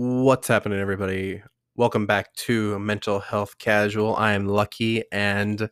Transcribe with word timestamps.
What's 0.00 0.46
happening, 0.46 0.78
everybody? 0.78 1.42
Welcome 1.74 2.06
back 2.06 2.32
to 2.34 2.78
Mental 2.78 3.18
Health 3.18 3.58
Casual. 3.58 4.14
I 4.14 4.34
am 4.34 4.46
Lucky, 4.46 5.02
and 5.10 5.68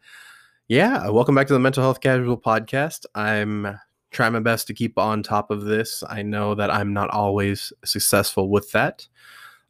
yeah, 0.67 1.09
welcome 1.11 1.37
back 1.37 1.47
to 1.47 1.53
the 1.53 1.61
Mental 1.61 1.85
Health 1.85 2.01
Casual 2.01 2.37
podcast. 2.37 3.05
I'm 3.15 3.79
trying 4.11 4.33
my 4.33 4.41
best 4.41 4.67
to 4.67 4.75
keep 4.75 4.99
on 4.99 5.23
top 5.23 5.53
of 5.53 5.67
this. 5.67 6.03
I 6.09 6.23
know 6.23 6.57
that 6.57 6.73
I'm 6.73 6.93
not 6.93 7.09
always 7.11 7.73
successful 7.85 8.51
with 8.51 8.73
that. 8.73 9.07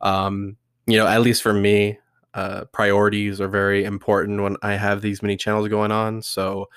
Um, 0.01 0.57
you 0.87 0.97
know, 0.97 1.07
at 1.07 1.21
least 1.21 1.43
for 1.43 1.53
me, 1.53 1.99
uh, 2.33 2.65
priorities 2.73 3.43
are 3.43 3.49
very 3.49 3.85
important 3.85 4.41
when 4.41 4.57
I 4.63 4.77
have 4.77 5.03
these 5.03 5.21
many 5.21 5.37
channels 5.37 5.69
going 5.69 5.93
on. 5.93 6.23
So 6.23 6.71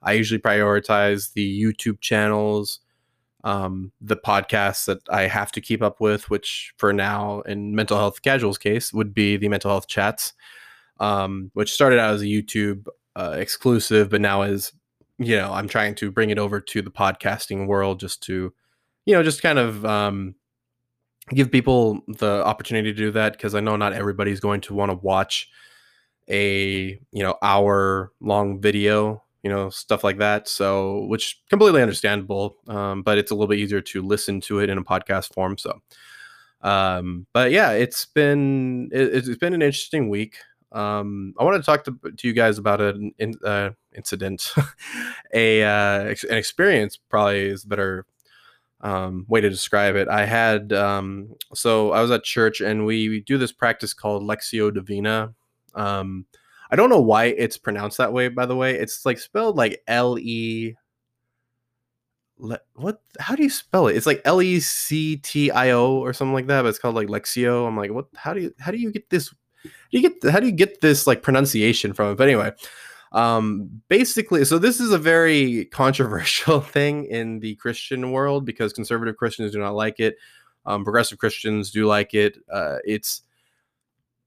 I 0.00 0.12
usually 0.12 0.40
prioritize 0.40 1.32
the 1.32 1.60
YouTube 1.60 2.00
channels 2.00 2.78
um, 3.46 3.92
the 4.00 4.16
podcasts 4.16 4.86
that 4.86 4.98
I 5.08 5.28
have 5.28 5.52
to 5.52 5.60
keep 5.60 5.80
up 5.80 6.00
with, 6.00 6.28
which 6.28 6.74
for 6.78 6.92
now 6.92 7.42
in 7.42 7.76
mental 7.76 7.96
health 7.96 8.20
casuals 8.22 8.58
case 8.58 8.92
would 8.92 9.14
be 9.14 9.36
the 9.36 9.48
mental 9.48 9.70
health 9.70 9.86
chats, 9.86 10.32
um, 10.98 11.52
which 11.54 11.72
started 11.72 12.00
out 12.00 12.12
as 12.12 12.22
a 12.22 12.26
YouTube 12.26 12.86
uh, 13.14 13.36
exclusive, 13.38 14.10
but 14.10 14.20
now 14.20 14.42
is 14.42 14.72
you 15.18 15.36
know 15.36 15.52
I'm 15.52 15.68
trying 15.68 15.94
to 15.94 16.10
bring 16.10 16.30
it 16.30 16.40
over 16.40 16.60
to 16.60 16.82
the 16.82 16.90
podcasting 16.90 17.68
world 17.68 18.00
just 18.00 18.20
to 18.24 18.52
you 19.04 19.14
know 19.14 19.22
just 19.22 19.42
kind 19.42 19.60
of 19.60 19.86
um, 19.86 20.34
give 21.30 21.52
people 21.52 22.00
the 22.08 22.44
opportunity 22.44 22.92
to 22.92 22.98
do 22.98 23.12
that 23.12 23.34
because 23.34 23.54
I 23.54 23.60
know 23.60 23.76
not 23.76 23.92
everybody's 23.92 24.40
going 24.40 24.60
to 24.62 24.74
want 24.74 24.90
to 24.90 24.96
watch 24.96 25.48
a 26.28 26.98
you 27.12 27.22
know 27.22 27.36
hour 27.42 28.10
long 28.20 28.60
video 28.60 29.22
you 29.46 29.52
know 29.52 29.70
stuff 29.70 30.02
like 30.02 30.18
that 30.18 30.48
so 30.48 31.04
which 31.06 31.40
completely 31.48 31.80
understandable 31.80 32.56
um, 32.66 33.04
but 33.04 33.16
it's 33.16 33.30
a 33.30 33.34
little 33.34 33.46
bit 33.46 33.60
easier 33.60 33.80
to 33.80 34.02
listen 34.02 34.40
to 34.40 34.58
it 34.58 34.68
in 34.68 34.76
a 34.76 34.82
podcast 34.82 35.32
form 35.32 35.56
so 35.56 35.80
um, 36.62 37.28
but 37.32 37.52
yeah 37.52 37.70
it's 37.70 38.06
been 38.06 38.88
it, 38.90 39.14
has 39.14 39.36
been 39.36 39.54
an 39.54 39.62
interesting 39.62 40.08
week 40.08 40.38
um, 40.72 41.32
i 41.38 41.44
want 41.44 41.56
to 41.56 41.62
talk 41.64 41.84
to, 41.84 41.96
to 42.16 42.26
you 42.26 42.32
guys 42.34 42.58
about 42.58 42.80
an 42.80 43.12
in, 43.20 43.34
uh, 43.44 43.70
incident 43.94 44.52
a 45.32 45.62
uh, 45.62 46.12
an 46.28 46.36
experience 46.36 46.96
probably 46.96 47.46
is 47.46 47.64
better 47.64 48.04
um, 48.80 49.26
way 49.28 49.40
to 49.40 49.48
describe 49.48 49.94
it 49.94 50.08
i 50.08 50.26
had 50.26 50.72
um, 50.72 51.28
so 51.54 51.92
i 51.92 52.02
was 52.02 52.10
at 52.10 52.24
church 52.24 52.60
and 52.60 52.84
we, 52.84 53.08
we 53.08 53.20
do 53.20 53.38
this 53.38 53.52
practice 53.52 53.94
called 53.94 54.24
Lectio 54.24 54.74
divina 54.74 55.34
um, 55.76 56.26
I 56.70 56.76
don't 56.76 56.90
know 56.90 57.00
why 57.00 57.26
it's 57.26 57.56
pronounced 57.56 57.98
that 57.98 58.12
way. 58.12 58.28
By 58.28 58.46
the 58.46 58.56
way, 58.56 58.74
it's 58.74 59.06
like 59.06 59.18
spelled 59.18 59.56
like 59.56 59.82
L 59.86 60.18
E. 60.18 60.74
What? 62.74 63.00
How 63.18 63.34
do 63.34 63.42
you 63.42 63.50
spell 63.50 63.86
it? 63.88 63.96
It's 63.96 64.06
like 64.06 64.20
L 64.24 64.42
E 64.42 64.60
C 64.60 65.16
T 65.16 65.50
I 65.50 65.70
O 65.70 65.98
or 65.98 66.12
something 66.12 66.34
like 66.34 66.48
that. 66.48 66.62
But 66.62 66.68
it's 66.68 66.78
called 66.78 66.94
like 66.94 67.08
Lexio. 67.08 67.66
I'm 67.66 67.76
like, 67.76 67.92
what? 67.92 68.06
How 68.14 68.34
do 68.34 68.40
you? 68.40 68.54
How 68.58 68.70
do 68.70 68.78
you 68.78 68.92
get 68.92 69.08
this? 69.10 69.32
You 69.90 70.02
get? 70.02 70.30
How 70.30 70.40
do 70.40 70.46
you 70.46 70.52
get 70.52 70.80
this 70.80 71.06
like 71.06 71.22
pronunciation 71.22 71.92
from 71.92 72.12
it? 72.12 72.16
But 72.16 72.28
anyway, 72.28 72.52
um, 73.12 73.82
basically, 73.88 74.44
so 74.44 74.58
this 74.58 74.80
is 74.80 74.92
a 74.92 74.98
very 74.98 75.64
controversial 75.72 76.60
thing 76.60 77.06
in 77.06 77.40
the 77.40 77.54
Christian 77.56 78.12
world 78.12 78.44
because 78.44 78.72
conservative 78.72 79.16
Christians 79.16 79.52
do 79.52 79.58
not 79.58 79.74
like 79.74 80.00
it. 80.00 80.16
Um, 80.66 80.84
progressive 80.84 81.18
Christians 81.18 81.70
do 81.70 81.86
like 81.86 82.12
it. 82.12 82.38
Uh, 82.52 82.78
it's 82.84 83.22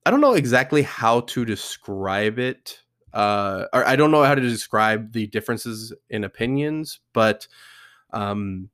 I 0.06 0.12
don't 0.12 0.22
know 0.22 0.34
exactly 0.34 0.82
how 0.82 1.22
to 1.22 1.46
describe 1.46 2.40
it. 2.40 2.80
Uh, 3.14 3.66
or 3.74 3.88
I 3.88 3.96
don't 3.96 4.12
know 4.12 4.24
how 4.24 4.36
to 4.36 4.42
describe 4.42 5.14
the 5.14 5.28
differences 5.28 5.94
in 6.10 6.24
opinions, 6.24 7.00
but 7.14 7.48
um, 8.12 8.70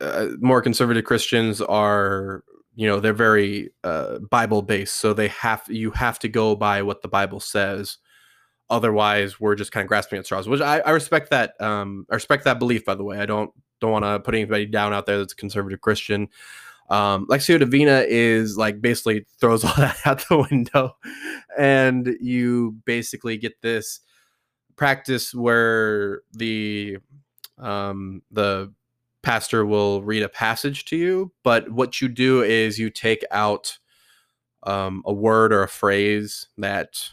uh, 0.00 0.28
more 0.40 0.60
conservative 0.60 1.04
Christians 1.04 1.60
are, 1.62 2.44
you 2.74 2.86
know, 2.86 3.00
they're 3.00 3.14
very 3.14 3.70
uh, 3.82 4.18
Bible 4.30 4.60
based, 4.62 4.96
so 4.96 5.14
they 5.14 5.28
have 5.28 5.62
you 5.68 5.90
have 5.92 6.18
to 6.20 6.28
go 6.28 6.54
by 6.54 6.82
what 6.82 7.00
the 7.00 7.08
Bible 7.08 7.40
says. 7.40 7.98
Otherwise, 8.68 9.40
we're 9.40 9.54
just 9.54 9.72
kind 9.72 9.84
of 9.84 9.88
grasping 9.88 10.18
at 10.18 10.26
straws. 10.26 10.48
Which 10.48 10.60
I, 10.60 10.80
I 10.80 10.90
respect 10.90 11.30
that. 11.30 11.58
Um, 11.60 12.06
I 12.10 12.14
respect 12.14 12.44
that 12.44 12.58
belief. 12.58 12.84
By 12.84 12.94
the 12.94 13.04
way, 13.04 13.18
I 13.18 13.26
don't 13.26 13.50
don't 13.80 13.92
want 13.92 14.04
to 14.04 14.20
put 14.20 14.34
anybody 14.34 14.66
down 14.66 14.92
out 14.92 15.06
there 15.06 15.18
that's 15.18 15.32
a 15.32 15.36
conservative 15.36 15.80
Christian. 15.80 16.28
Um, 16.88 17.26
Lectio 17.26 17.58
Divina 17.58 18.04
is 18.06 18.56
like 18.56 18.80
basically 18.80 19.26
throws 19.40 19.64
all 19.66 19.74
that 19.76 19.98
out 20.04 20.24
the 20.28 20.46
window, 20.50 20.96
and 21.58 22.16
you 22.20 22.76
basically 22.84 23.36
get 23.36 23.60
this 23.62 24.00
practice 24.76 25.34
where 25.34 26.22
the 26.32 26.98
um, 27.58 28.22
the 28.30 28.72
pastor 29.22 29.66
will 29.66 30.02
read 30.02 30.22
a 30.22 30.28
passage 30.28 30.84
to 30.86 30.96
you, 30.96 31.32
but 31.42 31.70
what 31.70 32.00
you 32.00 32.08
do 32.08 32.42
is 32.42 32.78
you 32.78 32.90
take 32.90 33.24
out 33.30 33.78
um, 34.62 35.02
a 35.04 35.12
word 35.12 35.52
or 35.52 35.62
a 35.62 35.68
phrase 35.68 36.46
that 36.58 37.10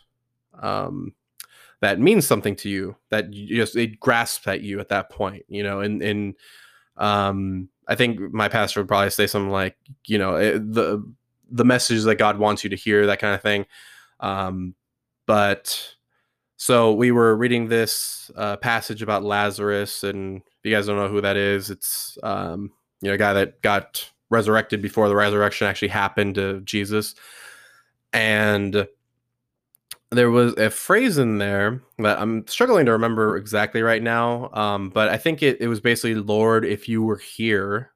um, 0.61 1.13
that 1.81 2.00
means 2.00 2.25
something 2.25 2.55
to 2.55 2.69
you 2.69 2.95
that 3.09 3.34
you 3.34 3.57
just 3.57 3.75
it 3.75 4.00
grasps 4.00 4.47
at 4.47 4.61
you 4.61 4.79
at 4.79 4.90
that 4.90 5.09
point, 5.09 5.44
you 5.47 5.63
know, 5.63 5.79
and 5.79 6.01
and 6.01 6.35
um 6.97 7.67
I 7.88 7.96
think 7.96 8.20
my 8.34 8.48
pastor 8.48 8.80
would 8.80 8.88
probably 8.88 9.10
say 9.10 9.28
something 9.28 9.52
like, 9.52 9.76
you 10.06 10.18
know, 10.18 10.36
it, 10.36 10.56
eh, 10.56 10.60
the 10.62 11.14
the 11.50 11.66
message 11.66 12.04
that 12.04 12.16
God 12.16 12.40
wants 12.40 12.64
you 12.64 12.70
to 12.72 12.76
hear, 12.76 13.06
that 13.06 13.20
kind 13.20 13.36
of 13.36 13.42
thing. 13.42 13.66
Um, 14.20 14.74
but 15.28 15.96
so 16.58 16.94
we 16.94 17.12
were 17.12 17.36
reading 17.36 17.68
this 17.68 18.32
uh, 18.36 18.58
passage 18.58 19.02
about 19.02 19.24
Lazarus, 19.24 20.04
and 20.04 20.38
if 20.38 20.64
you 20.64 20.72
guys 20.72 20.88
don't 20.88 20.98
know 20.98 21.10
who 21.10 21.22
that 21.22 21.38
is, 21.38 21.70
it's 21.70 22.18
um, 22.24 22.72
you 23.02 23.10
know 23.10 23.16
a 23.16 23.18
guy 23.18 23.34
that 23.34 23.62
got 23.62 24.10
resurrected 24.30 24.82
before 24.82 25.10
the 25.10 25.16
resurrection 25.16 25.68
actually 25.68 25.90
happened 25.90 26.36
to 26.36 26.62
Jesus, 26.62 27.16
and 28.14 28.88
there 30.13 30.31
was 30.31 30.53
a 30.53 30.69
phrase 30.69 31.18
in 31.18 31.38
there 31.38 31.81
that 32.00 32.19
I'm 32.19 32.47
struggling 32.47 32.85
to 32.85 32.91
remember 32.91 33.38
exactly 33.38 33.81
right 33.81 34.01
now. 34.01 34.50
Um, 34.53 34.90
but 34.90 35.09
I 35.09 35.18
think 35.18 35.44
it, 35.44 35.59
it 35.59 35.68
was 35.68 35.79
basically, 35.79 36.16
Lord, 36.16 36.66
if 36.66 36.88
you 36.88 37.03
were 37.03 37.18
here. 37.18 37.91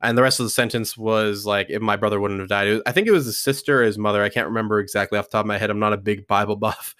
And 0.00 0.16
the 0.16 0.22
rest 0.22 0.38
of 0.38 0.46
the 0.46 0.50
sentence 0.50 0.96
was 0.96 1.44
like, 1.44 1.70
if 1.70 1.82
my 1.82 1.96
brother 1.96 2.20
wouldn't 2.20 2.38
have 2.38 2.48
died. 2.48 2.68
Was, 2.68 2.82
I 2.86 2.92
think 2.92 3.08
it 3.08 3.12
was 3.12 3.26
his 3.26 3.38
sister, 3.38 3.80
or 3.80 3.84
his 3.84 3.98
mother. 3.98 4.22
I 4.22 4.28
can't 4.28 4.46
remember 4.46 4.78
exactly 4.78 5.18
off 5.18 5.26
the 5.26 5.32
top 5.32 5.44
of 5.44 5.48
my 5.48 5.58
head. 5.58 5.70
I'm 5.70 5.80
not 5.80 5.92
a 5.92 5.96
big 5.96 6.26
Bible 6.28 6.56
buff. 6.56 6.94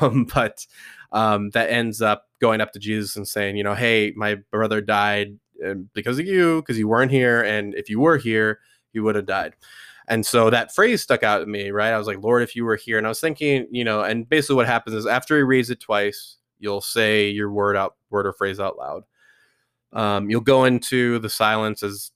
um, 0.00 0.26
but 0.34 0.66
um, 1.12 1.50
that 1.50 1.70
ends 1.70 2.02
up 2.02 2.28
going 2.40 2.60
up 2.60 2.72
to 2.72 2.80
Jesus 2.80 3.16
and 3.16 3.28
saying, 3.28 3.56
you 3.56 3.64
know, 3.64 3.74
hey, 3.74 4.12
my 4.16 4.36
brother 4.50 4.80
died 4.80 5.38
uh, 5.64 5.74
because 5.94 6.18
of 6.18 6.26
you, 6.26 6.62
because 6.62 6.78
you 6.78 6.88
weren't 6.88 7.12
here. 7.12 7.42
And 7.42 7.74
if 7.74 7.88
you 7.88 8.00
were 8.00 8.18
here, 8.18 8.58
he 8.92 8.98
would 8.98 9.14
have 9.14 9.26
died. 9.26 9.54
And 10.08 10.24
so 10.24 10.50
that 10.50 10.74
phrase 10.74 11.02
stuck 11.02 11.22
out 11.22 11.40
to 11.40 11.46
me, 11.46 11.70
right? 11.70 11.92
I 11.92 11.98
was 11.98 12.06
like, 12.06 12.22
Lord, 12.22 12.42
if 12.42 12.54
you 12.54 12.64
were 12.64 12.76
here. 12.76 12.98
And 12.98 13.06
I 13.06 13.10
was 13.10 13.20
thinking, 13.20 13.66
you 13.70 13.84
know, 13.84 14.02
and 14.02 14.28
basically 14.28 14.56
what 14.56 14.66
happens 14.66 14.94
is 14.94 15.06
after 15.06 15.36
he 15.36 15.42
reads 15.42 15.70
it 15.70 15.80
twice, 15.80 16.36
you'll 16.58 16.80
say 16.80 17.28
your 17.28 17.50
word 17.50 17.76
out, 17.76 17.96
word 18.10 18.26
or 18.26 18.32
phrase 18.32 18.60
out 18.60 18.78
loud. 18.78 19.02
Um, 19.92 20.30
you'll 20.30 20.40
go 20.40 20.64
into 20.64 21.18
the 21.18 21.30
silence, 21.30 21.82
as 21.82 22.12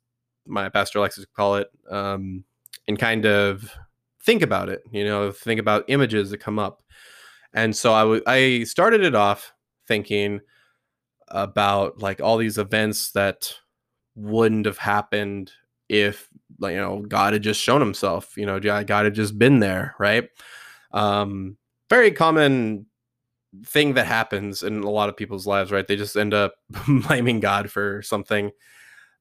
my 0.47 0.69
pastor 0.69 1.01
likes 1.01 1.17
to 1.17 1.27
call 1.35 1.57
it, 1.57 1.69
um, 1.91 2.45
and 2.87 2.99
kind 2.99 3.27
of 3.27 3.71
think 4.23 4.43
about 4.43 4.69
it, 4.69 4.83
you 4.93 5.05
know, 5.05 5.33
think 5.33 5.59
about 5.59 5.85
images 5.89 6.31
that 6.31 6.39
come 6.39 6.59
up. 6.59 6.83
And 7.53 7.75
so 7.75 7.93
I, 7.93 8.01
w- 8.01 8.23
I 8.27 8.65
started 8.65 9.03
it 9.03 9.15
off 9.15 9.53
thinking 9.89 10.41
about 11.29 12.01
like 12.01 12.21
all 12.21 12.37
these 12.37 12.59
events 12.59 13.13
that 13.13 13.55
wouldn't 14.15 14.67
have 14.67 14.79
happened 14.79 15.53
if 15.89 16.29
you 16.61 16.77
know 16.77 17.01
God 17.01 17.33
had 17.33 17.43
just 17.43 17.61
shown 17.61 17.81
himself, 17.81 18.37
you 18.37 18.47
know, 18.47 18.61
God 18.61 18.89
had 18.89 19.15
just 19.15 19.39
been 19.39 19.61
there, 19.61 19.95
right? 19.99 20.29
Um, 20.93 21.57
very 21.89 22.11
common 22.11 22.87
thing 23.65 23.95
that 23.95 24.07
happens 24.07 24.63
in 24.63 24.81
a 24.83 24.91
lot 24.91 25.09
of 25.09 25.17
people's 25.17 25.47
lives, 25.47 25.73
right? 25.73 25.87
They 25.87 25.97
just 25.97 26.17
end 26.17 26.35
up 26.35 26.55
blaming 26.89 27.41
God 27.41 27.71
for 27.71 28.03
something 28.03 28.51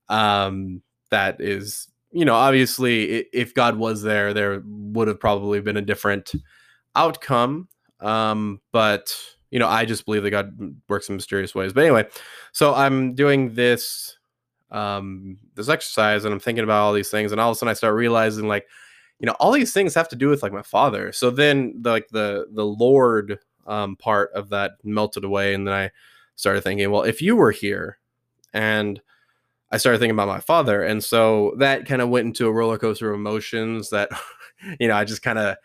um, 0.08 0.82
that 1.12 1.42
is, 1.42 1.88
you 2.12 2.26
know, 2.26 2.36
obviously, 2.36 3.26
if 3.34 3.54
God 3.54 3.78
was 3.78 4.02
there, 4.02 4.34
there 4.34 4.62
would 4.66 5.08
have 5.08 5.20
probably 5.20 5.62
been 5.62 5.78
a 5.78 5.82
different 5.82 6.32
outcome. 6.96 7.68
Um, 8.00 8.62
but 8.72 9.14
you 9.52 9.60
know, 9.60 9.68
I 9.68 9.86
just 9.86 10.06
believe 10.06 10.24
that 10.24 10.32
God 10.32 10.76
works 10.88 11.10
in 11.10 11.16
mysterious 11.16 11.56
ways. 11.56 11.74
But 11.74 11.84
anyway, 11.84 12.08
so 12.52 12.74
I'm 12.76 13.16
doing 13.16 13.56
this 13.56 14.19
um, 14.72 15.38
this 15.56 15.70
exercise 15.70 16.26
and 16.26 16.34
I'm 16.34 16.40
thinking 16.40 16.64
about 16.64 16.82
all 16.82 16.94
these 16.94 17.10
things, 17.10 17.32
and 17.32 17.42
all 17.42 17.52
of 17.52 17.56
a 17.56 17.60
sudden 17.60 17.72
I 17.72 17.74
start 17.74 17.96
realizing 17.96 18.48
like, 18.48 18.68
you 19.20 19.26
know, 19.26 19.36
all 19.40 19.52
these 19.52 19.74
things 19.74 19.96
have 19.96 20.10
to 20.10 20.16
do 20.16 20.30
with 20.30 20.44
like 20.44 20.54
my 20.54 20.62
father. 20.62 21.12
So 21.12 21.30
then 21.30 21.76
the, 21.82 21.92
like 21.92 22.08
the 22.10 22.48
the 22.52 22.66
Lord 22.66 23.40
um, 23.68 23.96
part 23.96 24.32
of 24.34 24.50
that 24.50 24.72
melted 24.84 25.24
away, 25.24 25.54
and 25.54 25.68
then 25.68 25.74
I 25.74 25.92
started 26.36 26.62
thinking, 26.64 26.90
well, 26.92 27.04
if 27.04 27.22
you 27.22 27.36
were 27.36 27.52
here, 27.52 28.00
and 28.54 29.02
I 29.72 29.78
started 29.78 30.00
thinking 30.00 30.16
about 30.16 30.28
my 30.28 30.40
father, 30.40 30.84
and 30.84 31.04
so 31.04 31.54
that 31.58 31.86
kind 31.86 32.02
of 32.02 32.10
went 32.10 32.28
into 32.28 32.48
a 32.48 32.52
roller 32.52 32.78
coaster 32.78 33.10
of 33.10 33.20
emotions 33.20 33.90
that, 33.90 34.10
you 34.80 34.88
know, 34.88 34.96
I 34.96 35.04
just 35.04 35.22
kind 35.22 35.40
of 35.40 35.58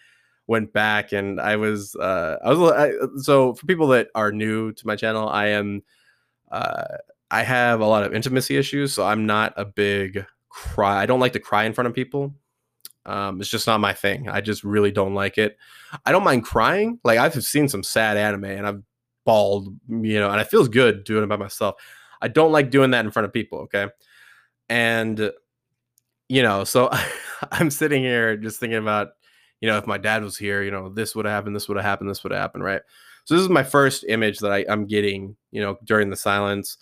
went 0.47 0.73
back 0.73 1.13
and 1.13 1.41
I 1.41 1.57
was 1.57 1.97
uh, 1.97 2.37
I 2.45 2.53
was 2.53 2.73
I, 2.73 2.93
so 3.21 3.55
for 3.55 3.67
people 3.67 3.89
that 3.89 4.09
are 4.15 4.33
new 4.33 4.73
to 4.73 4.87
my 4.87 4.97
channel, 4.97 5.29
I 5.29 5.49
am 5.49 5.83
uh, 6.51 6.85
I 7.35 7.43
have 7.43 7.81
a 7.81 7.85
lot 7.85 8.05
of 8.05 8.15
intimacy 8.15 8.57
issues, 8.57 8.93
so 8.93 9.05
I'm 9.05 9.27
not 9.27 9.55
a 9.57 9.65
big 9.65 10.25
cry. 10.51 11.03
I 11.03 11.07
don't 11.07 11.19
like 11.19 11.33
to 11.33 11.41
cry 11.41 11.65
in 11.65 11.73
front 11.73 11.89
of 11.89 11.95
people. 11.95 12.33
Um, 13.07 13.41
it's 13.41 13.51
just 13.51 13.67
not 13.67 13.81
my 13.81 13.93
thing. 13.93 14.29
I 14.29 14.41
just 14.41 14.63
really 14.63 14.93
don't 14.93 15.17
like 15.17 15.37
it. 15.37 15.59
I 16.07 16.13
don't 16.13 16.23
mind 16.23 16.45
crying. 16.45 17.01
Like 17.03 17.19
I've 17.19 17.35
seen 17.43 17.69
some 17.69 17.83
sad 17.83 18.17
anime 18.17 18.45
and 18.45 18.65
I've 18.69 18.83
bawled, 19.27 19.67
you 19.89 20.21
know, 20.21 20.31
and 20.31 20.41
it 20.41 20.47
feels 20.47 20.69
good 20.69 21.03
doing 21.03 21.25
it 21.25 21.27
by 21.27 21.37
myself. 21.37 21.75
I 22.23 22.29
don't 22.29 22.53
like 22.53 22.71
doing 22.71 22.93
that 22.93 23.05
in 23.05 23.11
front 23.11 23.27
of 23.27 23.33
people. 23.33 23.63
Okay. 23.63 23.89
And, 24.69 25.33
you 26.29 26.43
know, 26.45 26.63
so 26.63 26.89
I'm 27.51 27.73
sitting 27.73 28.05
here 28.05 28.37
just 28.37 28.61
thinking 28.61 28.79
about, 28.79 29.09
you 29.61 29.69
know, 29.69 29.77
if 29.77 29.89
my 29.89 29.99
dad 29.99 30.23
was 30.23 30.39
here, 30.39 30.63
you 30.63 30.71
know, 30.71 30.89
this 30.89 31.17
would 31.17 31.27
have 31.27 31.35
happened, 31.35 31.57
this 31.57 31.67
would 31.67 31.79
have 31.79 31.85
happened, 31.85 32.11
this 32.11 32.23
would 32.23 32.31
have 32.31 32.41
happened, 32.41 32.63
right? 32.63 32.83
So 33.25 33.35
this 33.35 33.43
is 33.43 33.49
my 33.49 33.65
first 33.65 34.05
image 34.09 34.39
that 34.39 34.53
I, 34.53 34.65
I'm 34.69 34.87
getting, 34.87 35.35
you 35.51 35.61
know, 35.61 35.79
during 35.85 36.11
the 36.11 36.17
silence. 36.17 36.79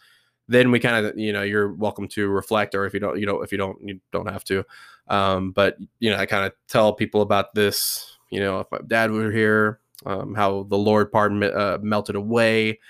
Then 0.48 0.70
we 0.70 0.80
kind 0.80 1.06
of, 1.06 1.18
you 1.18 1.32
know, 1.32 1.42
you're 1.42 1.72
welcome 1.72 2.08
to 2.08 2.28
reflect, 2.28 2.74
or 2.74 2.84
if 2.84 2.94
you 2.94 3.00
don't, 3.00 3.18
you 3.18 3.26
know, 3.26 3.42
if 3.42 3.52
you 3.52 3.58
don't, 3.58 3.78
you 3.82 4.00
don't 4.10 4.30
have 4.30 4.44
to. 4.44 4.64
Um, 5.08 5.52
but 5.52 5.76
you 5.98 6.10
know, 6.10 6.16
I 6.16 6.26
kind 6.26 6.46
of 6.46 6.52
tell 6.68 6.92
people 6.92 7.22
about 7.22 7.54
this. 7.54 8.16
You 8.30 8.40
know, 8.40 8.60
if 8.60 8.66
my 8.70 8.78
dad 8.86 9.10
were 9.10 9.30
here, 9.30 9.80
um, 10.06 10.34
how 10.34 10.64
the 10.64 10.78
Lord 10.78 11.12
pardon 11.12 11.42
uh, 11.42 11.78
melted 11.80 12.16
away, 12.16 12.80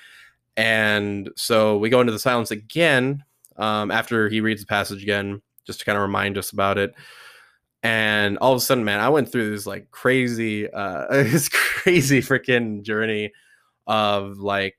and 0.56 1.30
so 1.36 1.78
we 1.78 1.90
go 1.90 2.00
into 2.00 2.12
the 2.12 2.18
silence 2.18 2.50
again 2.50 3.24
um, 3.56 3.90
after 3.90 4.28
he 4.28 4.40
reads 4.40 4.60
the 4.60 4.66
passage 4.66 5.02
again, 5.02 5.42
just 5.66 5.80
to 5.80 5.84
kind 5.84 5.96
of 5.96 6.02
remind 6.02 6.38
us 6.38 6.50
about 6.50 6.78
it. 6.78 6.94
And 7.82 8.38
all 8.38 8.52
of 8.52 8.58
a 8.58 8.60
sudden, 8.60 8.84
man, 8.84 9.00
I 9.00 9.08
went 9.08 9.30
through 9.30 9.50
this 9.50 9.66
like 9.66 9.90
crazy, 9.90 10.70
uh, 10.70 11.06
this 11.10 11.48
crazy 11.48 12.20
freaking 12.20 12.82
journey 12.82 13.32
of 13.86 14.38
like, 14.38 14.76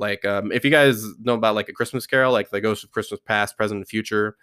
like, 0.00 0.24
um, 0.24 0.50
if 0.52 0.64
you 0.64 0.70
guys 0.70 1.04
know 1.20 1.34
about 1.34 1.54
like 1.54 1.68
a 1.68 1.72
Christmas 1.72 2.06
Carol, 2.06 2.32
like 2.32 2.50
the 2.50 2.60
Ghost 2.60 2.82
of 2.84 2.90
Christmas 2.90 3.20
Past, 3.24 3.56
Present, 3.56 3.78
and 3.78 3.88
Future, 3.88 4.36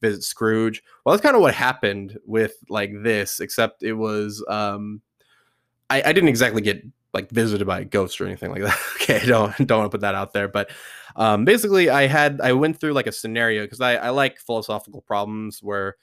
visit 0.00 0.24
Scrooge. 0.24 0.82
Well, 1.04 1.14
that's 1.14 1.22
kind 1.22 1.36
of 1.36 1.42
what 1.42 1.54
happened 1.54 2.18
with 2.26 2.54
like 2.68 2.90
this, 3.02 3.40
except 3.40 3.82
it 3.82 3.94
was, 3.94 4.44
um, 4.48 5.02
I, 5.90 6.02
I 6.06 6.12
didn't 6.12 6.28
exactly 6.28 6.62
get 6.62 6.82
like 7.12 7.30
visited 7.30 7.66
by 7.66 7.80
a 7.80 7.84
ghost 7.84 8.20
or 8.20 8.26
anything 8.26 8.50
like 8.50 8.62
that. 8.62 8.78
okay, 8.96 9.24
don't 9.26 9.54
don't 9.66 9.78
want 9.78 9.90
to 9.90 9.94
put 9.94 10.00
that 10.00 10.14
out 10.14 10.32
there, 10.32 10.48
but 10.48 10.70
um, 11.16 11.44
basically, 11.44 11.90
I 11.90 12.06
had 12.06 12.40
I 12.40 12.52
went 12.52 12.80
through 12.80 12.94
like 12.94 13.06
a 13.06 13.12
scenario 13.12 13.64
because 13.64 13.80
I 13.80 13.96
I 13.96 14.10
like 14.10 14.38
philosophical 14.38 15.02
problems 15.02 15.62
where 15.62 15.96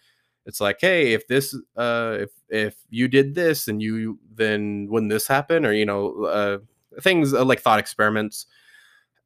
it's 0.46 0.62
like, 0.62 0.78
hey, 0.80 1.14
if 1.14 1.28
this 1.28 1.56
uh 1.76 2.18
if 2.22 2.30
if 2.50 2.76
you 2.90 3.08
did 3.08 3.36
this 3.36 3.68
and 3.68 3.82
you 3.82 4.20
then 4.34 4.88
wouldn't 4.90 5.12
this 5.12 5.28
happen 5.28 5.66
or 5.66 5.74
you 5.74 5.86
know 5.86 6.26
uh 6.26 6.58
things 7.02 7.34
uh, 7.34 7.46
like 7.46 7.62
thought 7.62 7.80
experiments. 7.80 8.46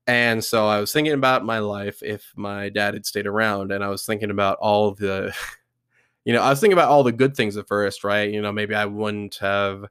And 0.06 0.44
so 0.44 0.68
I 0.68 0.80
was 0.80 0.92
thinking 0.92 1.14
about 1.14 1.46
my 1.46 1.60
life 1.60 2.04
if 2.04 2.34
my 2.36 2.70
dad 2.70 2.94
had 2.94 3.06
stayed 3.06 3.28
around, 3.28 3.72
and 3.72 3.84
I 3.84 3.88
was 3.88 4.06
thinking 4.06 4.32
about 4.32 4.58
all 4.60 4.92
the, 4.94 5.34
you 6.26 6.34
know, 6.34 6.42
I 6.42 6.50
was 6.50 6.60
thinking 6.60 6.78
about 6.78 6.90
all 6.90 7.04
the 7.04 7.12
good 7.12 7.36
things 7.36 7.58
at 7.58 7.68
first, 7.68 8.04
right? 8.04 8.30
You 8.32 8.42
know, 8.42 8.52
maybe 8.52 8.76
I 8.76 8.86
wouldn't 8.86 9.36
have 9.36 9.86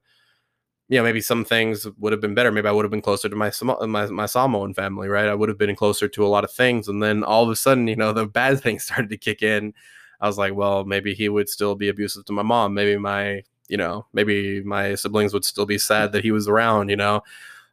you 0.93 0.99
know, 0.99 1.05
maybe 1.05 1.23
some 1.23 1.43
things 1.43 1.87
would 1.99 2.12
have 2.12 2.20
been 2.20 2.35
better. 2.35 2.53
Maybe 2.53 2.69
I 2.69 2.73
would 2.73 2.85
have 2.85 2.91
been 2.91 3.00
closer 3.00 3.26
to 3.29 3.35
my 3.35 3.50
my 3.87 4.06
my 4.06 4.26
Samoan 4.26 4.75
family, 4.75 5.09
right? 5.09 5.26
I 5.26 5.35
would 5.35 5.49
have 5.49 5.56
been 5.56 5.75
closer 5.75 6.06
to 6.06 6.26
a 6.26 6.29
lot 6.29 6.44
of 6.44 6.53
things, 6.53 6.87
and 6.87 7.03
then 7.03 7.25
all 7.25 7.44
of 7.44 7.49
a 7.49 7.56
sudden, 7.56 7.88
you 7.88 7.97
know, 7.97 8.12
the 8.12 8.26
bad 8.41 8.61
things 8.61 8.85
started 8.85 9.08
to 9.08 9.17
kick 9.17 9.43
in. 9.43 9.73
I 10.20 10.26
was 10.26 10.37
like, 10.37 10.55
well, 10.55 10.85
maybe 10.85 11.15
he 11.15 11.31
would 11.31 11.49
still 11.49 11.75
be 11.76 11.88
abusive 11.88 12.26
to 12.26 12.32
my 12.35 12.43
mom. 12.43 12.75
Maybe 12.75 12.99
my, 12.99 13.43
you 13.69 13.79
know, 13.79 14.06
maybe 14.12 14.62
my 14.62 14.94
siblings 14.94 15.32
would 15.32 15.47
still 15.47 15.67
be 15.67 15.79
sad 15.79 16.12
that 16.12 16.25
he 16.25 16.31
was 16.31 16.47
around, 16.47 16.91
you 16.91 16.97
know. 16.97 17.23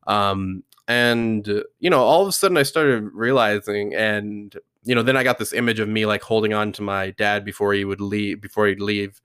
Um, 0.08 0.64
and 0.90 1.48
you 1.80 1.90
know, 1.90 2.02
all 2.02 2.24
of 2.24 2.28
a 2.28 2.32
sudden, 2.32 2.58
I 2.58 2.64
started 2.64 3.12
realizing, 3.14 3.94
and 3.94 4.58
you 4.84 4.96
know, 4.96 5.04
then 5.04 5.16
I 5.16 5.24
got 5.24 5.38
this 5.38 5.54
image 5.54 5.80
of 5.80 5.88
me 5.88 6.08
like 6.08 6.24
holding 6.24 6.52
on 6.52 6.72
to 6.74 6.82
my 6.82 7.12
dad 7.12 7.46
before 7.46 7.74
he 7.74 7.86
would 7.86 8.02
leave, 8.02 8.42
before 8.42 8.68
he'd 8.68 8.82
leave. 8.82 9.22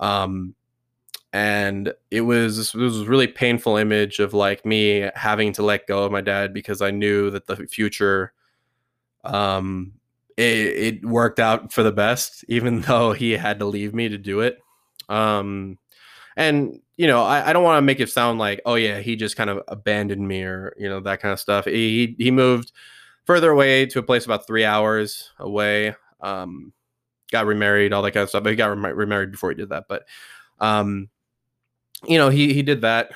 Um, 0.00 0.54
and 1.32 1.92
it 2.10 2.22
was 2.22 2.74
it 2.74 2.78
was 2.78 3.06
really 3.06 3.26
painful 3.26 3.76
image 3.76 4.18
of 4.18 4.32
like 4.32 4.64
me 4.64 5.10
having 5.14 5.52
to 5.52 5.62
let 5.62 5.86
go 5.86 6.04
of 6.04 6.12
my 6.12 6.22
dad 6.22 6.54
because 6.54 6.80
I 6.80 6.90
knew 6.90 7.30
that 7.30 7.46
the 7.46 7.56
future 7.66 8.32
um 9.24 9.92
it, 10.38 10.44
it 10.44 11.04
worked 11.04 11.38
out 11.38 11.70
for 11.70 11.82
the 11.82 11.92
best 11.92 12.46
even 12.48 12.80
though 12.82 13.12
he 13.12 13.32
had 13.32 13.58
to 13.58 13.66
leave 13.66 13.92
me 13.92 14.08
to 14.08 14.16
do 14.16 14.40
it 14.40 14.58
um 15.10 15.76
and 16.38 16.80
you 16.96 17.06
know 17.06 17.22
I, 17.22 17.50
I 17.50 17.52
don't 17.52 17.64
want 17.64 17.78
to 17.78 17.82
make 17.82 18.00
it 18.00 18.10
sound 18.10 18.38
like 18.38 18.62
oh 18.66 18.76
yeah 18.76 19.00
he 19.00 19.16
just 19.16 19.36
kind 19.36 19.50
of 19.50 19.62
abandoned 19.68 20.26
me 20.26 20.42
or 20.44 20.74
you 20.78 20.88
know 20.88 21.00
that 21.00 21.20
kind 21.20 21.34
of 21.34 21.40
stuff 21.40 21.66
he 21.66 22.16
he 22.18 22.30
moved 22.30 22.72
further 23.26 23.50
away 23.50 23.86
to 23.86 23.98
a 23.98 24.02
place 24.02 24.24
about 24.24 24.46
three 24.46 24.64
hours 24.64 25.32
away 25.38 25.94
um 26.22 26.72
got 27.32 27.46
remarried 27.46 27.92
all 27.92 28.02
that 28.02 28.12
kind 28.12 28.22
of 28.24 28.30
stuff 28.30 28.42
but 28.42 28.50
he 28.50 28.56
got 28.56 28.74
remarried 28.76 29.30
before 29.32 29.50
he 29.50 29.56
did 29.56 29.70
that 29.70 29.84
but 29.88 30.04
um 30.60 31.10
you 32.06 32.18
know, 32.18 32.28
he 32.28 32.52
he 32.52 32.62
did 32.62 32.82
that. 32.82 33.10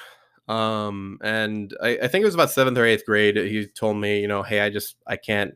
Um, 0.48 1.18
and 1.22 1.75
I, 1.82 1.98
I 2.02 2.08
think 2.08 2.22
it 2.22 2.26
was 2.26 2.34
about 2.34 2.50
seventh 2.50 2.76
or 2.78 2.84
eighth 2.84 3.06
grade. 3.06 3.36
He 3.36 3.66
told 3.66 3.96
me, 3.96 4.20
you 4.20 4.28
know, 4.28 4.42
hey, 4.42 4.60
I 4.60 4.70
just 4.70 4.96
I 5.06 5.16
can't. 5.16 5.54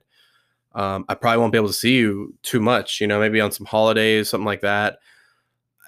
Um, 0.74 1.06
I 1.08 1.14
probably 1.14 1.38
won't 1.40 1.52
be 1.52 1.58
able 1.58 1.68
to 1.68 1.74
see 1.74 1.96
you 1.96 2.34
too 2.42 2.60
much. 2.60 3.00
You 3.00 3.06
know, 3.06 3.20
maybe 3.20 3.40
on 3.40 3.52
some 3.52 3.66
holidays, 3.66 4.28
something 4.28 4.46
like 4.46 4.60
that. 4.60 4.98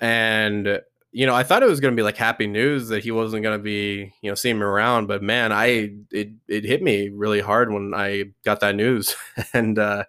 And 0.00 0.80
you 1.18 1.26
know, 1.26 1.34
I 1.34 1.42
thought 1.42 1.64
it 1.64 1.68
was 1.68 1.80
going 1.80 1.90
to 1.92 1.96
be 2.00 2.04
like 2.04 2.16
happy 2.16 2.46
news 2.46 2.90
that 2.90 3.02
he 3.02 3.10
wasn't 3.10 3.42
going 3.42 3.58
to 3.58 3.62
be, 3.62 4.12
you 4.22 4.30
know, 4.30 4.36
seeing 4.36 4.56
me 4.56 4.64
around. 4.64 5.08
But 5.08 5.20
man, 5.20 5.50
I 5.50 5.90
it 6.12 6.28
it 6.46 6.62
hit 6.62 6.80
me 6.80 7.08
really 7.08 7.40
hard 7.40 7.72
when 7.72 7.92
I 7.92 8.26
got 8.44 8.60
that 8.60 8.76
news, 8.76 9.16
and 9.52 9.76
uh, 9.80 10.04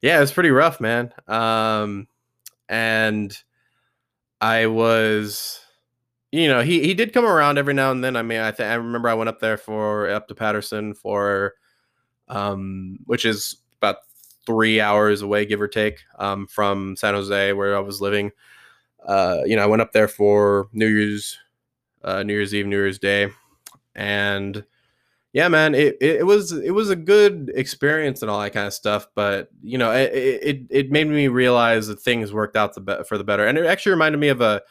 yeah, 0.00 0.16
it 0.16 0.20
was 0.20 0.32
pretty 0.32 0.48
rough, 0.48 0.80
man. 0.80 1.12
Um, 1.28 2.08
and 2.66 3.36
I 4.40 4.66
was 4.66 5.60
you 6.32 6.48
know, 6.48 6.62
he 6.62 6.82
he 6.82 6.94
did 6.94 7.12
come 7.12 7.26
around 7.26 7.58
every 7.58 7.74
now 7.74 7.90
and 7.90 8.02
then. 8.02 8.16
I 8.16 8.22
mean, 8.22 8.40
I 8.40 8.52
th- 8.52 8.66
I 8.66 8.74
remember 8.76 9.10
I 9.10 9.14
went 9.14 9.28
up 9.28 9.40
there 9.40 9.58
for 9.58 10.08
up 10.08 10.28
to 10.28 10.34
Patterson 10.34 10.94
for, 10.94 11.52
um, 12.28 12.98
which 13.06 13.26
is 13.26 13.56
about 13.82 13.96
three 14.46 14.80
hours 14.80 15.22
away, 15.22 15.46
give 15.46 15.60
or 15.60 15.68
take, 15.68 16.00
um, 16.18 16.46
from 16.46 16.96
San 16.96 17.14
Jose 17.14 17.52
where 17.52 17.76
I 17.76 17.80
was 17.80 18.00
living. 18.00 18.32
Uh, 19.06 19.42
you 19.46 19.56
know, 19.56 19.62
I 19.62 19.66
went 19.66 19.82
up 19.82 19.92
there 19.92 20.08
for 20.08 20.68
New 20.72 20.86
Year's, 20.86 21.38
uh, 22.04 22.22
New 22.22 22.34
Year's 22.34 22.54
Eve, 22.54 22.66
New 22.66 22.76
Year's 22.76 22.98
Day, 22.98 23.28
and 23.94 24.64
yeah, 25.32 25.48
man, 25.48 25.74
it, 25.74 25.96
it 26.00 26.26
was 26.26 26.52
it 26.52 26.72
was 26.72 26.90
a 26.90 26.96
good 26.96 27.52
experience 27.54 28.22
and 28.22 28.30
all 28.30 28.40
that 28.40 28.52
kind 28.52 28.66
of 28.66 28.72
stuff. 28.74 29.06
But 29.14 29.48
you 29.62 29.78
know, 29.78 29.92
it 29.92 30.10
it, 30.12 30.66
it 30.70 30.90
made 30.90 31.08
me 31.08 31.28
realize 31.28 31.86
that 31.86 32.00
things 32.00 32.32
worked 32.32 32.56
out 32.56 32.74
the 32.74 32.80
be- 32.80 33.04
for 33.08 33.18
the 33.18 33.24
better, 33.24 33.46
and 33.46 33.56
it 33.58 33.66
actually 33.66 33.92
reminded 33.92 34.18
me 34.18 34.28
of 34.28 34.40
a. 34.40 34.62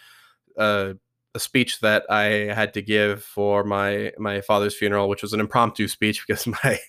a 0.57 0.95
a 1.35 1.39
speech 1.39 1.81
that 1.81 2.05
I 2.09 2.23
had 2.53 2.73
to 2.75 2.81
give 2.81 3.21
for 3.21 3.65
my 3.65 4.13
my 4.17 4.39
father's 4.39 4.73
funeral, 4.73 5.09
which 5.09 5.21
was 5.21 5.33
an 5.33 5.41
impromptu 5.41 5.89
speech 5.89 6.23
because 6.27 6.47
my 6.47 6.79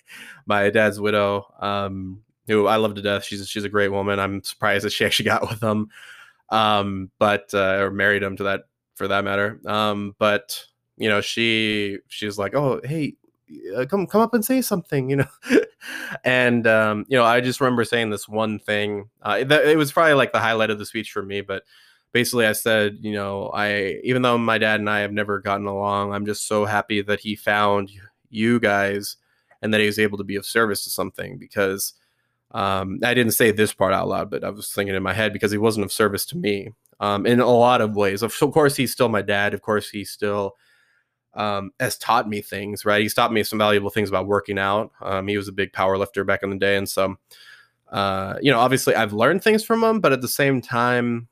my 0.45 0.69
dad's 0.69 0.99
widow, 1.01 1.53
um, 1.59 2.21
who 2.47 2.65
I 2.65 2.77
love 2.77 2.95
to 2.95 3.01
death, 3.01 3.25
she's 3.25 3.47
she's 3.49 3.65
a 3.65 3.69
great 3.69 3.91
woman. 3.91 4.19
I'm 4.19 4.41
surprised 4.43 4.85
that 4.85 4.91
she 4.91 5.05
actually 5.05 5.25
got 5.25 5.49
with 5.49 5.61
him, 5.61 5.89
um, 6.49 7.11
but 7.19 7.49
uh, 7.53 7.77
or 7.79 7.91
married 7.91 8.23
him 8.23 8.35
to 8.37 8.43
that 8.43 8.61
for 8.95 9.07
that 9.07 9.23
matter. 9.23 9.59
Um, 9.65 10.15
but 10.19 10.65
you 10.97 11.09
know, 11.09 11.21
she 11.21 11.99
she's 12.07 12.37
like, 12.37 12.55
oh 12.55 12.81
hey, 12.83 13.15
uh, 13.75 13.85
come 13.85 14.07
come 14.07 14.21
up 14.21 14.33
and 14.33 14.43
say 14.43 14.61
something, 14.61 15.09
you 15.09 15.17
know. 15.17 15.27
and 16.23 16.67
um, 16.67 17.05
you 17.07 17.17
know, 17.17 17.23
I 17.23 17.41
just 17.41 17.61
remember 17.61 17.85
saying 17.85 18.09
this 18.09 18.27
one 18.27 18.59
thing. 18.59 19.09
Uh, 19.21 19.43
that, 19.43 19.65
it 19.65 19.77
was 19.77 19.91
probably 19.91 20.13
like 20.13 20.31
the 20.31 20.39
highlight 20.39 20.69
of 20.69 20.79
the 20.79 20.85
speech 20.85 21.11
for 21.11 21.23
me, 21.23 21.41
but 21.41 21.63
basically 22.11 22.45
I 22.45 22.53
said, 22.53 22.97
you 23.01 23.13
know, 23.13 23.49
I 23.53 23.99
even 24.03 24.21
though 24.21 24.37
my 24.37 24.57
dad 24.57 24.79
and 24.79 24.89
I 24.89 24.99
have 24.99 25.13
never 25.13 25.39
gotten 25.39 25.67
along, 25.67 26.13
I'm 26.13 26.25
just 26.25 26.47
so 26.47 26.65
happy 26.65 27.01
that 27.01 27.19
he 27.19 27.35
found 27.35 27.91
you 28.29 28.59
guys 28.59 29.17
and 29.61 29.73
that 29.73 29.81
he 29.81 29.87
was 29.87 29.99
able 29.99 30.17
to 30.17 30.23
be 30.23 30.35
of 30.35 30.45
service 30.45 30.83
to 30.83 30.89
something 30.89 31.37
because 31.37 31.93
um, 32.51 32.99
I 33.03 33.13
didn't 33.13 33.33
say 33.33 33.51
this 33.51 33.73
part 33.73 33.93
out 33.93 34.07
loud, 34.07 34.29
but 34.29 34.43
I 34.43 34.49
was 34.49 34.71
thinking 34.71 34.95
in 34.95 35.03
my 35.03 35.13
head 35.13 35.33
because 35.33 35.51
he 35.51 35.57
wasn't 35.57 35.85
of 35.85 35.91
service 35.91 36.25
to 36.27 36.37
me 36.37 36.71
um, 36.99 37.25
in 37.25 37.39
a 37.39 37.47
lot 37.47 37.81
of 37.81 37.95
ways. 37.95 38.23
Of, 38.23 38.37
course, 38.39 38.75
he's 38.75 38.91
still 38.91 39.09
my 39.09 39.21
dad. 39.21 39.53
Of 39.53 39.61
course, 39.61 39.89
he 39.89 40.05
still 40.05 40.55
um, 41.33 41.71
has 41.79 41.97
taught 41.97 42.27
me 42.27 42.41
things, 42.41 42.85
right? 42.85 43.01
He's 43.01 43.13
taught 43.13 43.33
me 43.33 43.43
some 43.43 43.59
valuable 43.59 43.89
things 43.89 44.09
about 44.09 44.27
working 44.27 44.57
out. 44.57 44.91
Um, 45.01 45.27
he 45.27 45.37
was 45.37 45.47
a 45.47 45.53
big 45.53 45.73
power 45.73 45.97
lifter 45.97 46.23
back 46.23 46.41
in 46.41 46.49
the 46.49 46.57
day. 46.57 46.77
And 46.77 46.87
so, 46.87 47.15
uh, 47.91 48.35
you 48.41 48.51
know, 48.51 48.59
obviously 48.59 48.95
I've 48.95 49.13
learned 49.13 49.43
things 49.43 49.63
from 49.63 49.83
him, 49.83 49.99
but 49.99 50.13
at 50.13 50.21
the 50.21 50.27
same 50.27 50.61
time, 50.61 51.27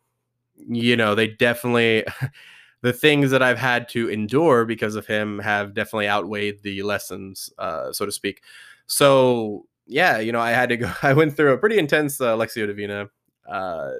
you 0.55 0.95
know, 0.95 1.15
they 1.15 1.29
definitely 1.29 2.05
the 2.81 2.93
things 2.93 3.31
that 3.31 3.41
I've 3.41 3.57
had 3.57 3.89
to 3.89 4.09
endure 4.09 4.65
because 4.65 4.95
of 4.95 5.07
him 5.07 5.39
have 5.39 5.73
definitely 5.73 6.07
outweighed 6.07 6.61
the 6.61 6.83
lessons, 6.83 7.49
uh, 7.57 7.91
so 7.91 8.05
to 8.05 8.11
speak. 8.11 8.43
So 8.85 9.65
yeah, 9.87 10.19
you 10.19 10.31
know, 10.31 10.39
I 10.39 10.51
had 10.51 10.69
to 10.69 10.77
go. 10.77 10.91
I 11.01 11.13
went 11.13 11.35
through 11.35 11.53
a 11.53 11.57
pretty 11.57 11.77
intense 11.77 12.19
uh, 12.19 12.35
Lectio 12.35 12.67
Divina, 12.67 13.09
uh, 13.49 13.91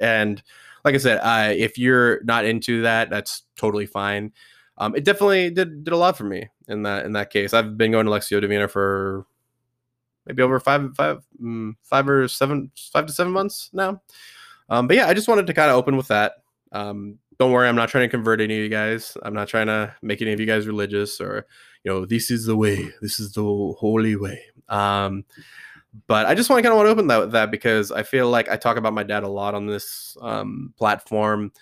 and 0.00 0.42
like 0.84 0.94
I 0.94 0.98
said, 0.98 1.18
uh, 1.22 1.52
if 1.52 1.78
you're 1.78 2.22
not 2.24 2.44
into 2.44 2.82
that, 2.82 3.10
that's 3.10 3.42
totally 3.56 3.86
fine. 3.86 4.32
Um, 4.78 4.94
it 4.94 5.04
definitely 5.04 5.50
did 5.50 5.84
did 5.84 5.92
a 5.92 5.96
lot 5.96 6.16
for 6.16 6.24
me 6.24 6.48
in 6.68 6.82
that 6.82 7.06
in 7.06 7.12
that 7.12 7.30
case. 7.30 7.54
I've 7.54 7.76
been 7.76 7.92
going 7.92 8.06
to 8.06 8.12
Lectio 8.12 8.40
Divina 8.40 8.68
for 8.68 9.26
maybe 10.26 10.42
over 10.42 10.60
five 10.60 10.94
five 10.96 11.24
mm, 11.42 11.74
five 11.82 12.08
or 12.08 12.28
seven 12.28 12.70
five 12.92 13.06
to 13.06 13.12
seven 13.12 13.32
months 13.32 13.70
now. 13.72 14.02
Um, 14.68 14.88
but 14.88 14.96
yeah, 14.96 15.06
I 15.06 15.14
just 15.14 15.28
wanted 15.28 15.46
to 15.46 15.54
kind 15.54 15.70
of 15.70 15.76
open 15.76 15.96
with 15.96 16.08
that. 16.08 16.34
Um, 16.72 17.18
don't 17.38 17.52
worry, 17.52 17.68
I'm 17.68 17.76
not 17.76 17.88
trying 17.88 18.04
to 18.04 18.10
convert 18.10 18.40
any 18.40 18.56
of 18.56 18.62
you 18.62 18.68
guys. 18.68 19.16
I'm 19.22 19.34
not 19.34 19.48
trying 19.48 19.66
to 19.66 19.94
make 20.02 20.22
any 20.22 20.32
of 20.32 20.40
you 20.40 20.46
guys 20.46 20.66
religious 20.66 21.20
or, 21.20 21.46
you 21.84 21.92
know, 21.92 22.06
this 22.06 22.30
is 22.30 22.46
the 22.46 22.56
way, 22.56 22.90
this 23.02 23.20
is 23.20 23.32
the 23.32 23.42
holy 23.42 24.16
way. 24.16 24.40
Um, 24.68 25.24
but 26.06 26.26
I 26.26 26.34
just 26.34 26.50
want 26.50 26.58
to 26.58 26.62
kind 26.62 26.72
of 26.72 26.76
want 26.76 26.86
to 26.86 26.90
open 26.90 27.06
that 27.08 27.32
that 27.32 27.50
because 27.50 27.90
I 27.90 28.02
feel 28.02 28.28
like 28.28 28.48
I 28.48 28.56
talk 28.56 28.76
about 28.76 28.92
my 28.92 29.02
dad 29.02 29.22
a 29.22 29.28
lot 29.28 29.54
on 29.54 29.66
this 29.66 30.16
um, 30.20 30.74
platform, 30.76 31.52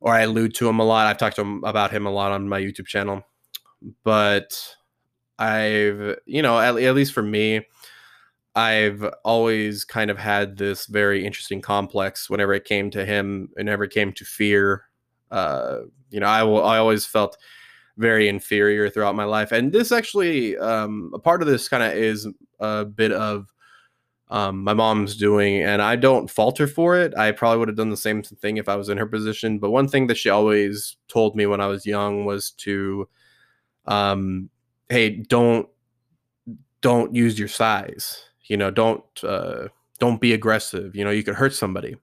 or 0.00 0.12
I 0.12 0.22
allude 0.22 0.54
to 0.56 0.68
him 0.68 0.80
a 0.80 0.84
lot. 0.84 1.06
I've 1.06 1.18
talked 1.18 1.36
to 1.36 1.42
him 1.42 1.62
about 1.64 1.90
him 1.90 2.06
a 2.06 2.10
lot 2.10 2.32
on 2.32 2.48
my 2.48 2.60
YouTube 2.60 2.86
channel, 2.86 3.22
but 4.02 4.76
I've 5.38 6.16
you 6.26 6.42
know 6.42 6.58
at, 6.58 6.76
at 6.76 6.94
least 6.94 7.12
for 7.12 7.22
me, 7.22 7.66
I've 8.54 9.04
always 9.24 9.84
kind 9.84 10.10
of 10.10 10.18
had 10.18 10.56
this 10.56 10.86
very 10.86 11.24
interesting 11.24 11.60
complex 11.60 12.28
whenever 12.28 12.54
it 12.54 12.64
came 12.64 12.90
to 12.90 13.04
him, 13.04 13.50
whenever 13.52 13.84
it 13.84 13.92
came 13.92 14.12
to 14.14 14.24
fear. 14.24 14.84
Uh, 15.30 15.80
you 16.10 16.20
know, 16.20 16.26
I 16.26 16.42
will 16.42 16.64
I 16.64 16.78
always 16.78 17.06
felt 17.06 17.36
very 17.98 18.28
inferior 18.28 18.88
throughout 18.88 19.14
my 19.14 19.24
life, 19.24 19.52
and 19.52 19.72
this 19.72 19.92
actually 19.92 20.56
um, 20.56 21.10
a 21.14 21.18
part 21.18 21.42
of 21.42 21.48
this 21.48 21.68
kind 21.68 21.82
of 21.82 21.92
is 21.92 22.26
a 22.60 22.84
bit 22.84 23.12
of 23.12 23.52
um, 24.30 24.62
my 24.62 24.74
mom's 24.74 25.16
doing, 25.16 25.62
and 25.62 25.80
I 25.80 25.96
don't 25.96 26.30
falter 26.30 26.66
for 26.66 26.96
it. 26.96 27.16
I 27.16 27.32
probably 27.32 27.58
would 27.58 27.68
have 27.68 27.76
done 27.76 27.90
the 27.90 27.96
same 27.96 28.22
thing 28.22 28.58
if 28.58 28.68
I 28.68 28.76
was 28.76 28.88
in 28.88 28.98
her 28.98 29.06
position. 29.06 29.58
But 29.58 29.70
one 29.70 29.88
thing 29.88 30.06
that 30.08 30.16
she 30.16 30.28
always 30.28 30.96
told 31.08 31.34
me 31.34 31.46
when 31.46 31.60
I 31.60 31.66
was 31.66 31.86
young 31.86 32.24
was 32.24 32.50
to, 32.52 33.08
um, 33.86 34.50
hey, 34.88 35.10
don't 35.10 35.68
don't 36.80 37.14
use 37.14 37.38
your 37.38 37.48
size. 37.48 38.22
You 38.44 38.56
know, 38.56 38.70
don't 38.70 39.04
uh, 39.22 39.68
don't 39.98 40.20
be 40.20 40.34
aggressive. 40.34 40.94
You 40.94 41.04
know, 41.04 41.10
you 41.10 41.22
could 41.22 41.34
hurt 41.34 41.54
somebody. 41.54 41.96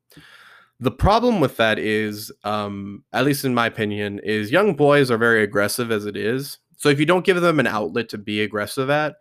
The 0.79 0.91
problem 0.91 1.39
with 1.39 1.57
that 1.57 1.79
is, 1.79 2.31
um, 2.43 3.03
at 3.13 3.25
least 3.25 3.45
in 3.45 3.53
my 3.53 3.67
opinion, 3.67 4.19
is 4.19 4.51
young 4.51 4.73
boys 4.75 5.09
are 5.09 5.17
very 5.17 5.41
aggressive 5.41 5.91
as 5.91 6.05
it 6.05 6.17
is. 6.17 6.57
So 6.77 6.89
if 6.89 6.99
you 6.99 7.05
don't 7.05 7.25
give 7.25 7.39
them 7.39 7.59
an 7.59 7.67
outlet 7.67 8.09
to 8.09 8.17
be 8.17 8.41
aggressive 8.41 8.89
at, 8.89 9.15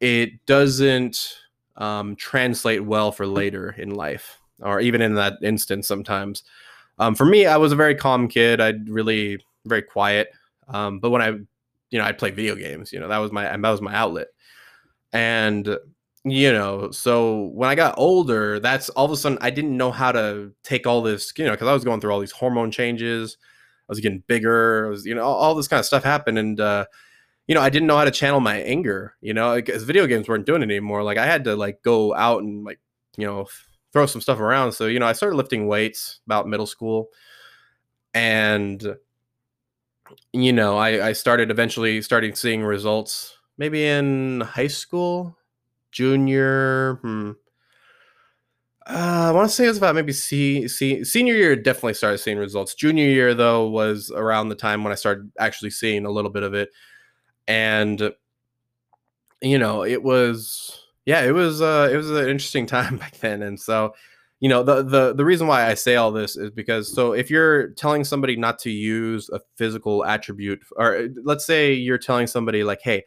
it 0.00 0.44
doesn't 0.46 1.34
um, 1.76 2.16
translate 2.16 2.84
well 2.84 3.12
for 3.12 3.26
later 3.26 3.70
in 3.70 3.90
life 3.90 4.38
or 4.60 4.80
even 4.80 5.02
in 5.02 5.14
that 5.14 5.34
instance 5.42 5.86
sometimes. 5.86 6.42
Um, 6.98 7.14
for 7.14 7.26
me, 7.26 7.46
I 7.46 7.56
was 7.56 7.72
a 7.72 7.76
very 7.76 7.94
calm 7.94 8.28
kid. 8.28 8.60
I'd 8.60 8.88
really 8.88 9.44
very 9.66 9.82
quiet. 9.82 10.30
Um, 10.68 11.00
but 11.00 11.10
when 11.10 11.22
I, 11.22 11.28
you 11.90 11.98
know, 11.98 12.04
I'd 12.04 12.18
play 12.18 12.30
video 12.30 12.54
games. 12.54 12.92
You 12.92 13.00
know, 13.00 13.08
that 13.08 13.18
was 13.18 13.32
my 13.32 13.44
that 13.44 13.70
was 13.70 13.80
my 13.80 13.94
outlet. 13.94 14.28
And 15.12 15.76
you 16.24 16.52
know, 16.52 16.90
so 16.90 17.50
when 17.54 17.68
I 17.68 17.74
got 17.74 17.94
older, 17.98 18.58
that's 18.60 18.88
all 18.90 19.04
of 19.04 19.10
a 19.10 19.16
sudden 19.16 19.38
I 19.40 19.50
didn't 19.50 19.76
know 19.76 19.90
how 19.90 20.12
to 20.12 20.52
take 20.62 20.86
all 20.86 21.02
this. 21.02 21.32
You 21.36 21.44
know, 21.44 21.52
because 21.52 21.68
I 21.68 21.74
was 21.74 21.84
going 21.84 22.00
through 22.00 22.12
all 22.12 22.20
these 22.20 22.32
hormone 22.32 22.70
changes. 22.70 23.36
I 23.88 23.92
was 23.92 24.00
getting 24.00 24.22
bigger. 24.26 24.86
I 24.86 24.88
was, 24.88 25.04
you 25.04 25.14
know, 25.14 25.22
all, 25.22 25.34
all 25.36 25.54
this 25.54 25.68
kind 25.68 25.80
of 25.80 25.86
stuff 25.86 26.04
happened, 26.04 26.38
and 26.38 26.58
uh, 26.60 26.86
you 27.46 27.54
know, 27.54 27.60
I 27.60 27.68
didn't 27.68 27.88
know 27.88 27.98
how 27.98 28.04
to 28.04 28.10
channel 28.10 28.40
my 28.40 28.60
anger, 28.60 29.14
you 29.20 29.34
know, 29.34 29.56
because 29.56 29.82
video 29.84 30.06
games 30.06 30.28
weren't 30.28 30.46
doing 30.46 30.62
it 30.62 30.66
anymore. 30.66 31.02
Like 31.02 31.18
I 31.18 31.26
had 31.26 31.44
to 31.44 31.56
like 31.56 31.82
go 31.82 32.14
out 32.14 32.42
and 32.42 32.64
like, 32.64 32.80
you 33.16 33.26
know, 33.26 33.46
throw 33.92 34.06
some 34.06 34.20
stuff 34.20 34.40
around. 34.40 34.72
So, 34.72 34.86
you 34.86 34.98
know, 34.98 35.06
I 35.06 35.12
started 35.12 35.36
lifting 35.36 35.66
weights 35.66 36.20
about 36.26 36.48
middle 36.48 36.66
school. 36.66 37.10
And, 38.14 38.96
you 40.32 40.52
know, 40.52 40.78
I, 40.78 41.08
I 41.08 41.12
started 41.12 41.50
eventually 41.50 42.00
starting 42.00 42.34
seeing 42.34 42.62
results 42.62 43.36
maybe 43.58 43.84
in 43.86 44.40
high 44.40 44.66
school, 44.66 45.36
junior. 45.94 46.98
Hmm. 47.02 47.30
Uh, 48.86 49.28
I 49.28 49.30
want 49.30 49.48
to 49.48 49.54
say 49.54 49.64
it 49.64 49.68
was 49.68 49.78
about 49.78 49.94
maybe 49.94 50.12
C, 50.12 50.68
C, 50.68 51.02
senior 51.04 51.34
year. 51.34 51.56
Definitely 51.56 51.94
started 51.94 52.18
seeing 52.18 52.36
results. 52.36 52.74
Junior 52.74 53.06
year 53.06 53.32
though 53.32 53.68
was 53.68 54.12
around 54.14 54.50
the 54.50 54.54
time 54.54 54.84
when 54.84 54.92
I 54.92 54.96
started 54.96 55.30
actually 55.38 55.70
seeing 55.70 56.04
a 56.04 56.10
little 56.10 56.30
bit 56.30 56.42
of 56.42 56.52
it 56.52 56.68
and 57.46 58.12
you 59.42 59.58
know 59.58 59.84
it 59.84 60.02
was 60.02 60.84
yeah 61.04 61.22
it 61.22 61.32
was 61.32 61.60
uh 61.60 61.88
it 61.92 61.96
was 61.96 62.10
an 62.10 62.28
interesting 62.28 62.66
time 62.76 62.96
back 62.96 63.18
then 63.18 63.42
and 63.42 63.60
so 63.60 63.94
you 64.40 64.48
know 64.48 64.62
the 64.62 64.82
the 64.82 65.14
the 65.14 65.24
reason 65.24 65.46
why 65.46 65.66
I 65.66 65.74
say 65.74 65.96
all 65.96 66.12
this 66.12 66.36
is 66.36 66.50
because 66.50 66.92
so 66.92 67.12
if 67.12 67.30
you're 67.30 67.68
telling 67.70 68.04
somebody 68.04 68.36
not 68.36 68.58
to 68.60 68.70
use 68.70 69.28
a 69.30 69.40
physical 69.56 70.04
attribute 70.04 70.62
or 70.76 71.08
let's 71.22 71.46
say 71.46 71.72
you're 71.72 71.98
telling 71.98 72.26
somebody 72.26 72.64
like 72.64 72.80
hey 72.82 73.04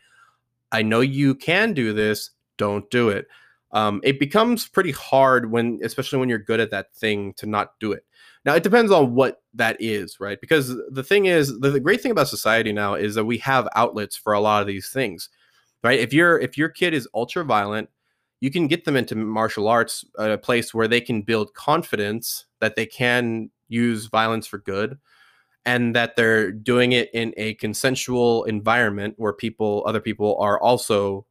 I 0.71 0.81
know 0.81 1.01
you 1.01 1.35
can 1.35 1.73
do 1.73 1.93
this 1.93 2.31
don't 2.57 2.89
do 2.89 3.09
it 3.09 3.27
um, 3.73 3.99
it 4.03 4.19
becomes 4.19 4.67
pretty 4.67 4.91
hard 4.91 5.51
when 5.51 5.79
especially 5.83 6.19
when 6.19 6.29
you're 6.29 6.37
good 6.39 6.59
at 6.59 6.71
that 6.71 6.93
thing 6.95 7.33
to 7.33 7.45
not 7.45 7.71
do 7.79 7.91
it 7.91 8.05
now 8.47 8.55
it 8.55 8.63
depends 8.63 8.93
on 8.93 9.13
what 9.13 9.41
that 9.55 9.75
is, 9.81 10.21
right? 10.21 10.39
Because 10.39 10.73
the 10.89 11.03
thing 11.03 11.25
is, 11.25 11.59
the, 11.59 11.71
the, 11.71 11.81
great 11.81 11.99
thing 11.99 12.11
about 12.11 12.29
society 12.29 12.71
now 12.71 12.93
is 12.93 13.13
that 13.15 13.25
we 13.25 13.39
have 13.39 13.67
outlets 13.75 14.15
for 14.15 14.31
a 14.31 14.39
lot 14.39 14.61
of 14.61 14.67
these 14.67 14.89
things, 14.89 15.27
right? 15.83 15.99
If 15.99 16.13
your 16.13 16.39
if 16.39 16.57
your 16.57 16.69
kid 16.69 16.93
is 16.93 17.09
ultra 17.13 17.43
violent, 17.43 17.89
you 18.39 18.49
can 18.49 18.67
get 18.67 18.85
them 18.85 18.95
into 18.95 19.15
martial 19.15 19.67
arts, 19.67 20.05
a 20.17 20.37
place 20.37 20.73
where 20.73 20.87
they 20.87 21.01
can 21.01 21.23
build 21.23 21.55
confidence 21.55 22.45
that 22.61 22.77
they 22.77 22.85
can 22.85 23.51
use 23.67 24.05
violence 24.05 24.47
for 24.47 24.59
good, 24.59 24.97
and 25.65 25.93
that 25.93 26.15
they're 26.15 26.49
doing 26.49 26.93
it 26.93 27.09
in 27.13 27.33
a 27.35 27.55
consensual 27.55 28.45
environment 28.45 29.15
where 29.17 29.33
people, 29.33 29.83
other 29.85 29.99
people, 29.99 30.37
are 30.39 30.57
also, 30.61 31.25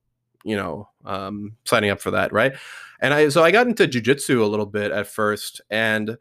you 0.47 0.57
know, 0.57 0.89
um, 1.05 1.57
signing 1.65 1.91
up 1.91 2.01
for 2.01 2.13
that, 2.13 2.33
right? 2.33 2.55
And 3.01 3.13
I 3.13 3.29
so 3.29 3.43
I 3.43 3.51
got 3.51 3.67
into 3.67 3.87
jujitsu 3.87 4.41
a 4.41 4.47
little 4.47 4.67
bit 4.67 4.93
at 4.93 5.07
first, 5.07 5.61
and 5.71 6.17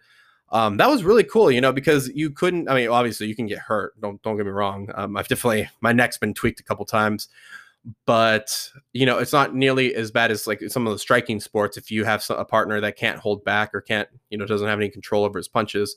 um, 0.49 0.77
that 0.77 0.89
was 0.89 1.03
really 1.03 1.23
cool, 1.23 1.51
you 1.51 1.61
know, 1.61 1.71
because 1.71 2.09
you 2.09 2.31
couldn't. 2.31 2.69
I 2.69 2.75
mean, 2.75 2.89
obviously, 2.89 3.27
you 3.27 3.35
can 3.35 3.45
get 3.45 3.59
hurt. 3.59 3.99
Don't 4.01 4.21
don't 4.23 4.35
get 4.37 4.45
me 4.45 4.51
wrong. 4.51 4.89
Um, 4.95 5.15
I've 5.15 5.27
definitely 5.27 5.69
my 5.81 5.93
neck's 5.93 6.17
been 6.17 6.33
tweaked 6.33 6.59
a 6.59 6.63
couple 6.63 6.85
times, 6.85 7.29
but 8.05 8.69
you 8.93 9.05
know, 9.05 9.19
it's 9.19 9.33
not 9.33 9.55
nearly 9.55 9.95
as 9.95 10.11
bad 10.11 10.31
as 10.31 10.47
like 10.47 10.61
some 10.67 10.87
of 10.87 10.93
the 10.93 10.99
striking 10.99 11.39
sports. 11.39 11.77
If 11.77 11.91
you 11.91 12.03
have 12.03 12.23
a 12.29 12.45
partner 12.45 12.81
that 12.81 12.97
can't 12.97 13.19
hold 13.19 13.43
back 13.45 13.73
or 13.73 13.81
can't, 13.81 14.09
you 14.29 14.37
know, 14.37 14.45
doesn't 14.45 14.67
have 14.67 14.79
any 14.79 14.89
control 14.89 15.23
over 15.23 15.37
his 15.39 15.47
punches, 15.47 15.95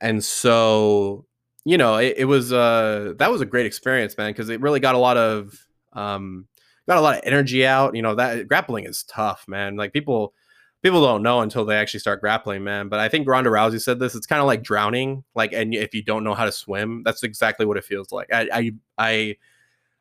and 0.00 0.24
so 0.24 1.26
you 1.64 1.76
know, 1.76 1.96
it, 1.96 2.14
it 2.18 2.24
was 2.24 2.52
uh 2.52 3.14
that 3.18 3.30
was 3.30 3.40
a 3.40 3.46
great 3.46 3.66
experience, 3.66 4.16
man, 4.16 4.30
because 4.30 4.48
it 4.48 4.60
really 4.60 4.80
got 4.80 4.94
a 4.94 4.98
lot 4.98 5.16
of 5.16 5.66
um 5.92 6.46
got 6.88 6.98
a 6.98 7.02
lot 7.02 7.18
of 7.18 7.20
energy 7.24 7.64
out. 7.66 7.94
You 7.94 8.02
know, 8.02 8.14
that 8.16 8.48
grappling 8.48 8.84
is 8.84 9.04
tough, 9.04 9.44
man. 9.46 9.76
Like 9.76 9.92
people 9.92 10.34
people 10.82 11.02
don't 11.02 11.22
know 11.22 11.40
until 11.40 11.64
they 11.64 11.76
actually 11.76 12.00
start 12.00 12.20
grappling, 12.20 12.64
man. 12.64 12.88
But 12.88 13.00
I 13.00 13.08
think 13.08 13.28
Ronda 13.28 13.50
Rousey 13.50 13.80
said 13.80 13.98
this. 13.98 14.14
It's 14.14 14.26
kind 14.26 14.40
of 14.40 14.46
like 14.46 14.62
drowning. 14.62 15.24
Like, 15.34 15.52
and 15.52 15.74
if 15.74 15.94
you 15.94 16.02
don't 16.02 16.24
know 16.24 16.34
how 16.34 16.44
to 16.44 16.52
swim, 16.52 17.02
that's 17.04 17.22
exactly 17.22 17.66
what 17.66 17.76
it 17.76 17.84
feels 17.84 18.12
like. 18.12 18.32
I, 18.32 18.48
I, 18.52 18.72
I, 18.96 19.36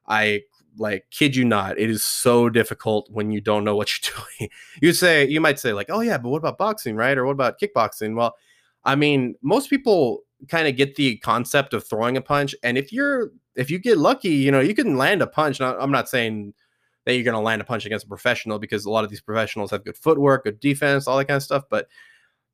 I 0.08 0.42
like 0.78 1.06
kid 1.12 1.36
you 1.36 1.46
not. 1.46 1.80
It 1.80 1.90
is 1.90 2.04
so 2.04 2.50
difficult 2.50 3.10
when 3.12 3.32
you 3.32 3.42
don't 3.42 3.64
know 3.64 3.76
what 3.76 3.92
you're 3.92 4.14
doing. 4.40 4.50
you 4.82 4.94
say, 4.94 5.28
you 5.28 5.42
might 5.42 5.60
say 5.60 5.74
like, 5.74 5.88
oh 5.90 6.02
yeah, 6.02 6.18
but 6.18 6.30
what 6.30 6.38
about 6.38 6.58
boxing, 6.58 6.96
right? 6.96 7.18
Or 7.18 7.26
what 7.26 7.32
about 7.32 7.60
kickboxing? 7.60 8.16
Well, 8.16 8.36
I 8.84 8.96
mean, 8.96 9.36
most 9.42 9.70
people 9.70 10.22
kind 10.48 10.68
of 10.68 10.76
get 10.76 10.96
the 10.96 11.18
concept 11.18 11.74
of 11.74 11.86
throwing 11.88 12.16
a 12.16 12.22
punch, 12.22 12.56
and 12.64 12.78
if 12.78 12.94
you're 12.94 13.32
if 13.56 13.72
you 13.72 13.80
get 13.80 13.98
lucky, 13.98 14.30
you 14.30 14.52
know, 14.52 14.60
you 14.60 14.76
can 14.76 14.98
land 14.98 15.24
a 15.24 15.28
punch. 15.28 15.60
I'm 15.60 15.92
not 15.92 16.08
saying 16.08 16.54
that 17.08 17.14
you're 17.14 17.24
going 17.24 17.34
to 17.34 17.40
land 17.40 17.62
a 17.62 17.66
punch 17.66 17.86
against 17.86 18.04
a 18.04 18.10
professional 18.10 18.60
because 18.60 18.84
a 18.84 18.90
lot 18.90 19.06
of 19.06 19.10
these 19.10 19.22
professionals 19.22 19.72
have 19.72 19.86
good 19.86 19.96
footwork, 19.96 20.44
good 20.44 20.60
defense, 20.60 21.08
all 21.08 21.18
that 21.18 21.24
kind 21.24 21.38
of 21.38 21.44
stuff. 21.44 21.64
But 21.70 21.88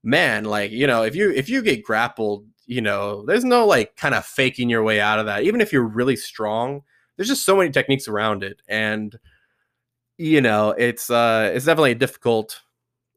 man, 0.04 0.46
like 0.46 0.70
you 0.70 0.86
know, 0.86 1.02
if 1.02 1.16
you 1.16 1.32
if 1.32 1.50
you 1.50 1.64
get 1.64 1.84
grappled, 1.84 2.46
you 2.68 2.80
know, 2.80 3.26
there's 3.26 3.44
no 3.44 3.66
like 3.66 3.96
kind 3.96 4.14
of 4.14 4.24
faking 4.24 4.70
your 4.70 4.84
way 4.84 5.02
out 5.02 5.18
of 5.18 5.26
that. 5.26 5.42
Even 5.42 5.60
if 5.60 5.74
you're 5.74 5.82
really 5.82 6.16
strong, 6.16 6.84
there's 7.18 7.30
just 7.30 7.46
so 7.46 7.58
many 7.58 7.72
techniques 7.72 8.08
around 8.08 8.44
it, 8.44 8.62
and 8.68 9.18
you 10.20 10.40
know, 10.40 10.70
it's 10.70 11.10
uh, 11.10 11.52
it's 11.52 11.66
definitely 11.66 11.94
a 11.94 11.96
difficult 11.96 12.62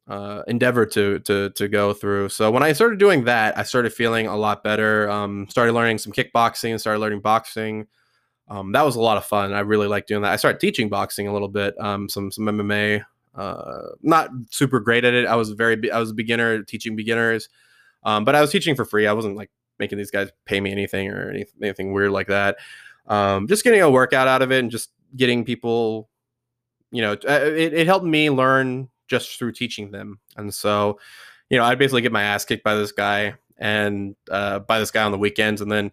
uh, 0.09 0.41
endeavor 0.49 0.87
to 0.87 1.19
to 1.19 1.51
to 1.51 1.69
go 1.69 1.93
through. 1.93 2.31
So 2.31 2.51
when 2.51 2.63
I 2.63 2.73
started 2.73 2.99
doing 2.99 3.25
that, 3.25 3.59
I 3.59 3.63
started 3.63 3.93
feeling 3.93 4.27
a 4.27 4.37
lot 4.39 4.65
better. 4.65 5.11
Um, 5.11 5.49
started 5.51 5.75
learning 5.75 5.99
some 5.99 6.15
kickboxing, 6.15 6.81
started 6.81 7.01
learning 7.01 7.21
boxing 7.21 7.89
um, 8.49 8.73
that 8.73 8.85
was 8.85 8.97
a 8.97 9.01
lot 9.01 9.17
of 9.17 9.25
fun. 9.25 9.53
I 9.53 9.61
really 9.61 9.89
like 9.89 10.07
doing 10.07 10.23
that. 10.23 10.33
I 10.33 10.37
started 10.37 10.61
teaching 10.61 10.89
boxing 10.89 11.27
a 11.29 11.33
little 11.33 11.49
bit, 11.49 11.75
um, 11.81 12.09
some 12.09 12.31
some 12.31 12.47
MMA. 12.47 13.05
Uh, 13.35 13.89
not 14.03 14.31
super 14.51 14.81
great 14.81 15.05
at 15.05 15.13
it. 15.13 15.27
I 15.27 15.37
was 15.37 15.51
very 15.51 15.91
I 15.91 15.99
was 15.99 16.11
a 16.11 16.15
beginner 16.15 16.63
teaching 16.63 16.97
beginners, 16.97 17.49
um, 18.05 18.25
but 18.25 18.35
I 18.35 18.41
was 18.41 18.51
teaching 18.51 18.75
for 18.75 18.85
free. 18.85 19.07
I 19.07 19.13
wasn't 19.13 19.37
like 19.37 19.51
making 19.79 19.99
these 19.99 20.11
guys 20.11 20.31
pay 20.47 20.61
me 20.61 20.71
anything 20.73 21.11
or 21.11 21.29
anything, 21.31 21.55
anything 21.63 21.93
weird 21.93 22.13
like 22.13 22.29
that. 22.29 22.57
Um, 23.07 23.47
just 23.47 23.65
getting 23.65 23.83
a 23.83 23.91
workout 23.91 24.29
out 24.29 24.43
of 24.43 24.51
it 24.53 24.61
and 24.61 24.71
just 24.71 24.91
getting 25.17 25.45
people, 25.45 26.09
you 26.91 27.03
know, 27.03 27.13
uh, 27.13 27.41
it, 27.45 27.75
it 27.75 27.87
helped 27.87 28.07
me 28.07 28.31
learn 28.31 28.89
just 29.07 29.39
through 29.39 29.53
teaching 29.53 29.91
them. 29.91 30.19
And 30.37 30.53
so, 30.53 30.99
you 31.51 31.59
know, 31.59 31.65
I'd 31.65 31.79
basically 31.79 32.03
get 32.03 32.11
my 32.11 32.23
ass 32.23 32.45
kicked 32.45 32.65
by 32.65 32.75
this 32.75 32.91
guy 32.93 33.35
and 33.59 34.17
uh, 34.31 34.61
by 34.61 34.79
this 34.79 34.91
guy 34.91 35.05
on 35.05 35.13
the 35.13 35.19
weekends, 35.19 35.61
and 35.61 35.71
then 35.71 35.93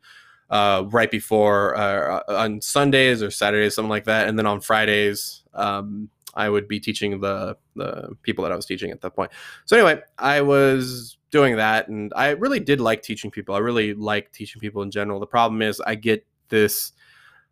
uh, 0.49 0.83
right 0.89 1.09
before 1.09 1.75
uh, 1.75 2.21
on 2.27 2.61
Sundays 2.61 3.23
or 3.23 3.31
Saturdays, 3.31 3.75
something 3.75 3.89
like 3.89 4.05
that, 4.05 4.27
and 4.27 4.37
then 4.37 4.45
on 4.45 4.61
Fridays, 4.61 5.43
um, 5.53 6.09
I 6.35 6.49
would 6.49 6.67
be 6.67 6.79
teaching 6.79 7.19
the 7.19 7.57
the 7.75 8.15
people 8.21 8.43
that 8.43 8.51
I 8.51 8.55
was 8.55 8.65
teaching 8.65 8.91
at 8.91 9.01
that 9.01 9.15
point. 9.15 9.31
So 9.65 9.77
anyway, 9.77 10.01
I 10.17 10.41
was 10.41 11.17
doing 11.31 11.55
that, 11.57 11.87
and 11.87 12.11
I 12.15 12.29
really 12.29 12.59
did 12.59 12.79
like 12.79 13.01
teaching 13.01 13.31
people. 13.31 13.55
I 13.55 13.59
really 13.59 13.93
like 13.93 14.31
teaching 14.31 14.59
people 14.59 14.81
in 14.81 14.91
general. 14.91 15.19
The 15.19 15.27
problem 15.27 15.61
is 15.61 15.81
I 15.81 15.95
get 15.95 16.25
this 16.49 16.93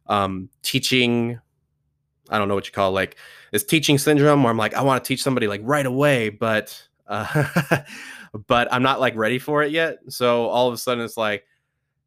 um, 0.07 0.49
teaching. 0.61 1.39
I 2.29 2.37
don't 2.37 2.47
know 2.47 2.55
what 2.55 2.65
you 2.65 2.71
call 2.71 2.89
it, 2.89 2.93
like 2.93 3.17
this 3.51 3.63
teaching 3.63 3.97
syndrome 3.97 4.43
where 4.43 4.51
I'm 4.51 4.57
like, 4.57 4.73
I 4.73 4.81
want 4.81 5.03
to 5.03 5.07
teach 5.07 5.21
somebody 5.21 5.47
like 5.47 5.61
right 5.63 5.85
away, 5.85 6.29
but 6.29 6.81
uh, 7.07 7.81
but 8.47 8.71
I'm 8.71 8.83
not 8.83 8.99
like 8.99 9.15
ready 9.15 9.39
for 9.39 9.63
it 9.63 9.71
yet. 9.71 9.99
So 10.09 10.45
all 10.47 10.67
of 10.67 10.73
a 10.73 10.77
sudden 10.77 11.03
it's 11.03 11.17
like, 11.17 11.45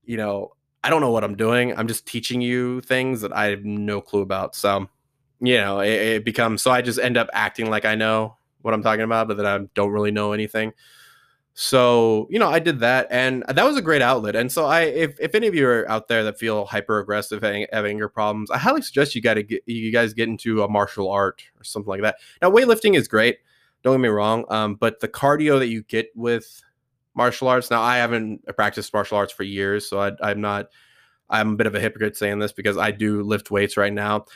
you 0.05 0.17
know, 0.17 0.53
I 0.85 0.91
don't 0.91 1.01
know 1.01 1.11
what 1.11 1.25
I'm 1.25 1.35
doing. 1.35 1.77
I'm 1.77 1.89
just 1.89 2.07
teaching 2.07 2.43
you 2.43 2.83
things 2.83 3.23
that 3.23 3.35
I 3.35 3.47
have 3.47 3.65
no 3.65 4.03
clue 4.03 4.21
about. 4.21 4.55
So, 4.55 4.87
you 5.41 5.57
know, 5.57 5.81
it, 5.81 5.89
it 5.89 6.25
becomes 6.25 6.61
so 6.63 6.71
I 6.71 6.83
just 6.83 6.99
end 6.99 7.17
up 7.17 7.29
acting 7.33 7.71
like 7.71 7.87
I 7.87 7.95
know 7.95 8.37
what 8.61 8.75
I'm 8.75 8.83
talking 8.83 9.03
about, 9.03 9.27
but 9.27 9.39
that 9.39 9.47
I 9.47 9.59
don't 9.75 9.91
really 9.91 10.11
know 10.11 10.33
anything. 10.33 10.75
So, 11.55 12.27
you 12.31 12.39
know, 12.39 12.51
I 12.51 12.59
did 12.59 12.81
that 12.81 13.07
and 13.11 13.45
that 13.49 13.65
was 13.65 13.79
a 13.79 13.83
great 13.83 14.03
outlet. 14.03 14.37
And 14.37 14.53
so 14.53 14.67
I 14.67 14.83
if, 14.83 15.19
if 15.19 15.35
any 15.35 15.47
of 15.47 15.55
you 15.55 15.67
are 15.67 15.89
out 15.89 16.09
there 16.09 16.23
that 16.25 16.39
feel 16.39 16.67
hyper 16.67 16.99
aggressive 16.99 17.43
and 17.43 17.67
have 17.73 17.87
anger 17.87 18.11
problems, 18.11 18.51
I 18.51 18.59
highly 18.59 18.83
suggest 18.83 19.15
you 19.15 19.23
got 19.23 19.35
to 19.35 19.43
get 19.43 19.63
you 19.67 19.91
guys 19.91 20.13
get 20.13 20.29
into 20.29 20.65
a 20.65 20.69
martial 20.69 21.11
art 21.11 21.43
or 21.59 21.65
something 21.65 21.89
like 21.89 22.03
that. 22.03 22.17
Now, 22.43 22.51
weightlifting 22.51 22.95
is 22.95 23.09
great. 23.09 23.39
Don't 23.83 23.95
get 23.95 24.01
me 24.01 24.09
wrong. 24.09 24.45
Um, 24.51 24.75
but 24.75 25.01
the 25.01 25.09
cardio 25.09 25.59
that 25.59 25.69
you 25.69 25.83
get 25.85 26.09
with 26.15 26.61
martial 27.15 27.49
arts. 27.49 27.71
Now, 27.71 27.83
I 27.83 27.97
haven't 27.97 28.45
practiced 28.57 28.93
martial 28.93 29.19
arts 29.19 29.33
for 29.33 29.43
years, 29.43 29.89
so 29.89 30.01
I, 30.01 30.13
I'm 30.23 30.41
not. 30.41 30.67
I'm 31.31 31.53
a 31.53 31.57
bit 31.57 31.67
of 31.67 31.75
a 31.75 31.81
hypocrite 31.81 32.17
saying 32.17 32.39
this 32.39 32.53
because 32.53 32.77
I 32.77 32.91
do 32.91 33.23
lift 33.23 33.51
weights 33.51 33.77
right 33.77 33.93
now. 33.93 34.27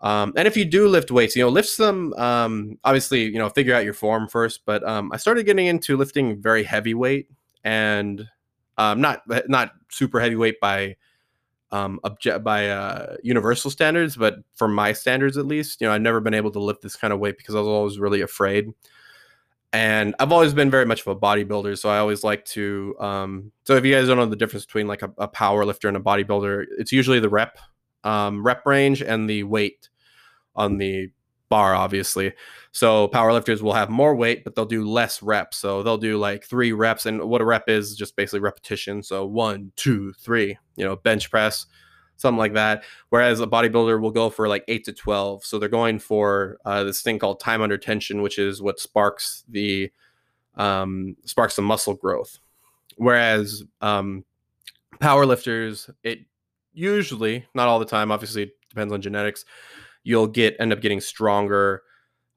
Um, 0.00 0.32
and 0.36 0.46
if 0.46 0.56
you 0.56 0.64
do 0.64 0.86
lift 0.86 1.10
weights, 1.10 1.34
you 1.34 1.42
know, 1.42 1.48
lift 1.48 1.68
some. 1.68 2.12
Um, 2.14 2.78
obviously, 2.84 3.24
you 3.24 3.38
know, 3.38 3.48
figure 3.48 3.74
out 3.74 3.84
your 3.84 3.94
form 3.94 4.28
first. 4.28 4.60
But 4.64 4.86
um, 4.86 5.10
I 5.12 5.16
started 5.16 5.44
getting 5.44 5.66
into 5.66 5.96
lifting 5.96 6.40
very 6.40 6.62
heavy 6.62 6.94
weight 6.94 7.28
and 7.64 8.24
um, 8.76 9.00
not 9.00 9.22
not 9.48 9.72
super 9.90 10.20
heavyweight 10.20 10.60
by 10.60 10.96
um, 11.70 12.00
object 12.04 12.44
by 12.44 12.68
uh, 12.68 13.16
universal 13.22 13.70
standards, 13.70 14.16
but 14.16 14.36
for 14.54 14.68
my 14.68 14.92
standards 14.92 15.36
at 15.36 15.46
least, 15.46 15.80
you 15.80 15.86
know, 15.86 15.92
I've 15.92 16.00
never 16.00 16.20
been 16.20 16.34
able 16.34 16.50
to 16.52 16.60
lift 16.60 16.82
this 16.82 16.96
kind 16.96 17.12
of 17.12 17.18
weight 17.18 17.36
because 17.36 17.54
I 17.54 17.58
was 17.58 17.68
always 17.68 17.98
really 17.98 18.20
afraid. 18.20 18.72
And 19.72 20.14
I've 20.18 20.32
always 20.32 20.54
been 20.54 20.70
very 20.70 20.86
much 20.86 21.02
of 21.02 21.08
a 21.08 21.16
bodybuilder, 21.16 21.76
so 21.76 21.90
I 21.90 21.98
always 21.98 22.24
like 22.24 22.44
to. 22.46 22.96
Um, 22.98 23.52
so 23.64 23.76
if 23.76 23.84
you 23.84 23.94
guys 23.94 24.06
don't 24.06 24.16
know 24.16 24.26
the 24.26 24.36
difference 24.36 24.64
between 24.64 24.88
like 24.88 25.02
a, 25.02 25.12
a 25.18 25.28
power 25.28 25.64
lifter 25.64 25.88
and 25.88 25.96
a 25.96 26.00
bodybuilder, 26.00 26.64
it's 26.78 26.92
usually 26.92 27.20
the 27.20 27.28
rep, 27.28 27.58
um, 28.02 28.42
rep 28.42 28.64
range 28.64 29.02
and 29.02 29.28
the 29.28 29.42
weight 29.42 29.90
on 30.56 30.78
the 30.78 31.10
bar, 31.50 31.74
obviously. 31.74 32.32
So 32.72 33.08
powerlifters 33.08 33.60
will 33.60 33.74
have 33.74 33.90
more 33.90 34.14
weight, 34.14 34.44
but 34.44 34.54
they'll 34.54 34.64
do 34.64 34.88
less 34.88 35.22
reps. 35.22 35.58
So 35.58 35.82
they'll 35.82 35.98
do 35.98 36.16
like 36.16 36.44
three 36.44 36.72
reps, 36.72 37.04
and 37.04 37.22
what 37.24 37.42
a 37.42 37.44
rep 37.44 37.68
is 37.68 37.94
just 37.94 38.16
basically 38.16 38.40
repetition. 38.40 39.02
So 39.02 39.26
one, 39.26 39.72
two, 39.76 40.12
three. 40.14 40.56
You 40.76 40.84
know, 40.84 40.96
bench 40.96 41.30
press, 41.30 41.66
something 42.18 42.38
like 42.38 42.52
that. 42.54 42.84
Whereas 43.08 43.40
a 43.40 43.46
bodybuilder 43.46 44.00
will 44.00 44.10
go 44.10 44.28
for 44.28 44.46
like 44.46 44.64
eight 44.68 44.84
to 44.84 44.92
twelve. 44.92 45.44
So 45.44 45.58
they're 45.58 45.70
going 45.70 45.98
for 45.98 46.58
uh, 46.66 46.84
this 46.84 47.00
thing 47.00 47.18
called 47.18 47.40
time 47.40 47.62
under 47.62 47.78
tension, 47.78 48.20
which 48.20 48.38
is 48.38 48.60
what 48.60 48.78
sparks 48.78 49.44
the 49.48 49.90
um, 50.56 51.16
sparks 51.24 51.56
the 51.56 51.62
muscle 51.62 51.94
growth. 51.94 52.38
Whereas 52.96 53.64
um, 53.80 54.24
powerlifters, 55.00 55.88
it 56.02 56.18
usually 56.74 57.46
not 57.54 57.68
all 57.68 57.78
the 57.78 57.86
time. 57.86 58.12
Obviously, 58.12 58.52
depends 58.68 58.92
on 58.92 59.00
genetics 59.00 59.46
you'll 60.08 60.26
get 60.26 60.56
end 60.58 60.72
up 60.72 60.80
getting 60.80 61.00
stronger 61.00 61.82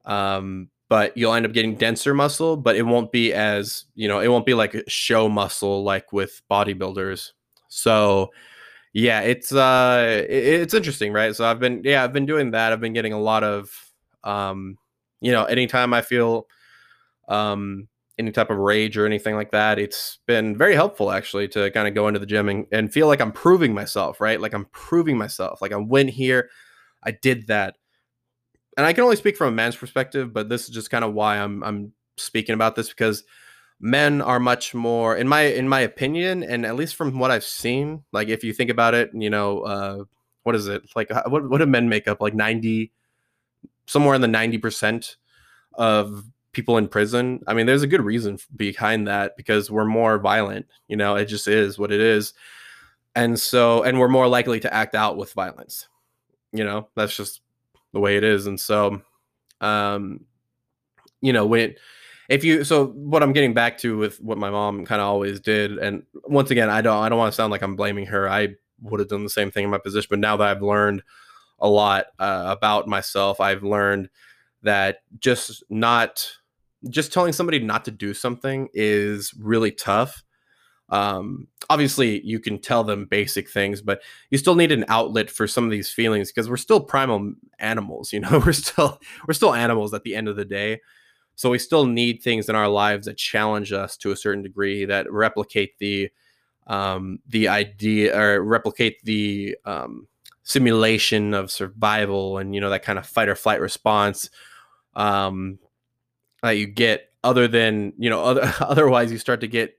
um, 0.06 0.70
but 0.90 1.16
you'll 1.16 1.34
end 1.34 1.46
up 1.46 1.54
getting 1.54 1.76
denser 1.76 2.14
muscle 2.14 2.58
but 2.58 2.76
it 2.76 2.84
won't 2.84 3.12
be 3.12 3.34
as 3.34 3.86
you 3.96 4.08
know 4.08 4.20
it 4.20 4.28
won't 4.28 4.46
be 4.46 4.54
like 4.54 4.84
show 4.88 5.30
muscle 5.30 5.84
like 5.84 6.12
with 6.12 6.42
bodybuilders 6.50 7.32
so 7.70 8.30
yeah 8.94 9.22
it's 9.22 9.54
uh 9.54 10.26
it's 10.30 10.74
interesting 10.74 11.14
right? 11.14 11.36
So 11.36 11.46
i've 11.46 11.60
been 11.60 11.82
yeah 11.84 12.04
i've 12.04 12.14
been 12.14 12.26
doing 12.26 12.52
that. 12.52 12.74
I've 12.74 12.82
been 12.82 12.94
getting 12.94 13.14
a 13.14 13.20
lot 13.20 13.44
of 13.44 13.72
um 14.24 14.78
you 15.22 15.32
know 15.32 15.46
anytime 15.46 15.94
i 15.94 16.02
feel 16.02 16.48
um 17.28 17.88
any 18.20 18.32
type 18.32 18.50
of 18.52 18.58
rage 18.58 18.98
or 18.98 19.06
anything 19.08 19.34
like 19.34 19.50
that 19.52 19.80
it's 19.80 20.20
been 20.28 20.56
very 20.56 20.76
helpful 20.76 21.12
actually 21.12 21.48
to 21.48 21.72
kind 21.72 21.88
of 21.88 21.96
go 21.96 22.08
into 22.08 22.20
the 22.20 22.26
gym 22.26 22.50
and, 22.50 22.68
and 22.72 22.94
feel 22.94 23.08
like 23.08 23.22
i'm 23.22 23.32
proving 23.32 23.74
myself 23.74 24.22
right? 24.22 24.40
Like 24.42 24.54
i'm 24.54 24.66
proving 24.66 25.18
myself. 25.18 25.62
Like 25.62 25.72
i 25.72 25.78
went 25.78 26.10
here 26.12 26.50
I 27.04 27.12
did 27.12 27.48
that. 27.48 27.78
And 28.78 28.86
I 28.86 28.94
can 28.94 29.04
only 29.04 29.16
speak 29.16 29.36
from 29.38 29.50
a 29.50 29.56
man's 29.56 29.76
perspective, 29.76 30.32
but 30.34 30.50
this 30.50 30.64
is 30.64 30.70
just 30.70 30.90
kind 30.90 31.04
of 31.04 31.14
why 31.14 31.38
I'm 31.38 31.64
I'm 31.64 31.94
speaking 32.18 32.54
about 32.54 32.76
this 32.76 32.90
because 32.90 33.24
men 33.82 34.22
are 34.22 34.40
much 34.40 34.74
more 34.74 35.18
in 35.18 35.28
my 35.28 35.42
in 35.42 35.68
my 35.68 35.82
opinion 35.82 36.44
and 36.44 36.66
at 36.66 36.76
least 36.76 36.96
from 36.96 37.18
what 37.20 37.32
I've 37.32 37.44
seen, 37.44 38.04
like 38.12 38.30
if 38.30 38.44
you 38.44 38.54
think 38.54 38.70
about 38.70 38.94
it, 38.94 39.12
you 39.14 39.30
know, 39.30 39.62
uh 39.62 40.04
what 40.44 40.56
is 40.56 40.68
it? 40.68 40.84
Like 40.96 41.10
what 41.28 41.50
what 41.50 41.58
do 41.58 41.66
men 41.66 41.90
make 41.90 42.08
up 42.08 42.22
like 42.22 42.34
90 42.34 42.92
somewhere 43.88 44.16
in 44.16 44.22
the 44.22 44.28
90% 44.28 45.16
of 45.74 46.24
people 46.54 46.78
in 46.78 46.88
prison. 46.88 47.42
I 47.48 47.54
mean, 47.54 47.66
there's 47.66 47.84
a 47.84 47.88
good 47.88 48.02
reason 48.02 48.38
behind 48.56 49.08
that 49.08 49.36
because 49.36 49.70
we're 49.72 49.86
more 49.86 50.18
violent, 50.18 50.68
you 50.88 50.96
know, 50.96 51.16
it 51.16 51.26
just 51.26 51.48
is 51.48 51.78
what 51.80 51.92
it 51.92 52.00
is. 52.00 52.34
And 53.16 53.40
so 53.40 53.84
and 53.84 54.00
we're 54.00 54.08
more 54.08 54.28
likely 54.28 54.60
to 54.62 54.74
act 54.74 54.96
out 54.96 55.18
with 55.18 55.34
violence 55.34 55.88
you 56.52 56.64
know 56.64 56.88
that's 56.96 57.16
just 57.16 57.42
the 57.94 58.00
way 58.00 58.18
it 58.18 58.24
is 58.24 58.48
and 58.48 58.60
so 58.60 59.02
um 59.62 60.22
you 61.22 61.34
know 61.34 61.46
when 61.46 61.76
if 62.32 62.44
you 62.44 62.64
so 62.64 62.88
what 62.88 63.22
i'm 63.22 63.34
getting 63.34 63.54
back 63.54 63.78
to 63.78 63.98
with 63.98 64.20
what 64.22 64.38
my 64.38 64.50
mom 64.50 64.86
kind 64.86 65.02
of 65.02 65.08
always 65.08 65.40
did 65.40 65.78
and 65.78 66.04
once 66.26 66.50
again 66.50 66.70
i 66.70 66.82
don't 66.82 67.04
i 67.04 67.10
don't 67.10 67.20
want 67.20 67.32
to 67.32 67.36
sound 67.36 67.52
like 67.52 67.62
i'm 67.62 67.76
blaming 67.76 68.06
her 68.06 68.30
i 68.30 68.48
would 68.82 69.00
have 69.00 69.10
done 69.10 69.24
the 69.24 69.30
same 69.30 69.52
thing 69.52 69.66
in 69.66 69.70
my 69.70 69.78
position 69.78 70.08
but 70.10 70.20
now 70.20 70.38
that 70.38 70.48
i've 70.48 70.64
learned 70.64 71.04
a 71.60 71.70
lot 71.70 72.06
uh, 72.20 72.46
about 72.48 72.88
myself 72.88 73.40
i've 73.40 73.64
learned 73.64 74.10
that 74.64 75.00
just 75.20 75.64
not 75.70 76.26
just 76.90 77.14
telling 77.14 77.34
somebody 77.34 77.60
not 77.60 77.86
to 77.86 77.92
do 77.92 78.14
something 78.14 78.68
is 78.74 79.34
really 79.38 79.72
tough. 79.72 80.24
Um, 80.90 81.48
obviously 81.70 82.22
you 82.26 82.40
can 82.42 82.60
tell 82.60 82.84
them 82.84 83.06
basic 83.06 83.50
things 83.50 83.82
but 83.82 84.02
you 84.30 84.38
still 84.38 84.56
need 84.56 84.74
an 84.74 84.84
outlet 84.90 85.32
for 85.32 85.48
some 85.48 85.64
of 85.64 85.72
these 85.72 85.90
feelings 85.90 86.30
because 86.34 86.50
we're 86.50 86.58
still 86.58 86.82
primal 86.82 87.32
animals 87.60 88.12
you 88.12 88.20
know? 88.20 88.40
We're 88.46 88.52
still 88.52 89.00
we're 89.26 89.34
still 89.34 89.54
animals 89.54 89.94
at 89.94 90.04
the 90.04 90.16
end 90.16 90.28
of 90.28 90.36
the 90.36 90.44
day 90.44 90.82
so 91.36 91.50
we 91.50 91.58
still 91.58 91.86
need 91.86 92.22
things 92.22 92.50
in 92.50 92.56
our 92.56 92.68
lives 92.68 93.08
that 93.08 93.18
challenge 93.18 93.72
us 93.72 93.98
to 93.98 94.12
a 94.12 94.16
certain 94.16 94.44
degree 94.44 94.86
that 94.86 95.12
replicate 95.12 95.78
the 95.80 96.10
um, 96.68 97.20
the 97.28 97.48
idea 97.48 98.18
or 98.18 98.42
replicate 98.44 99.04
the 99.04 99.58
um, 99.66 100.08
simulation 100.44 101.34
of 101.34 101.52
survival 101.52 102.38
and 102.38 102.54
you 102.54 102.62
know 102.62 102.70
that 102.70 102.84
kind 102.84 103.00
of 103.00 103.06
fight 103.06 103.30
or 103.30 103.36
flight 103.36 103.60
response 103.60 104.30
um, 104.96 105.60
that 106.42 106.52
you 106.52 106.68
get 106.68 107.12
other 107.24 107.48
than 107.48 107.94
you 107.98 108.10
know 108.10 108.24
other, 108.24 108.54
otherwise 108.62 109.12
you 109.12 109.18
start 109.18 109.42
to 109.42 109.48
get 109.48 109.78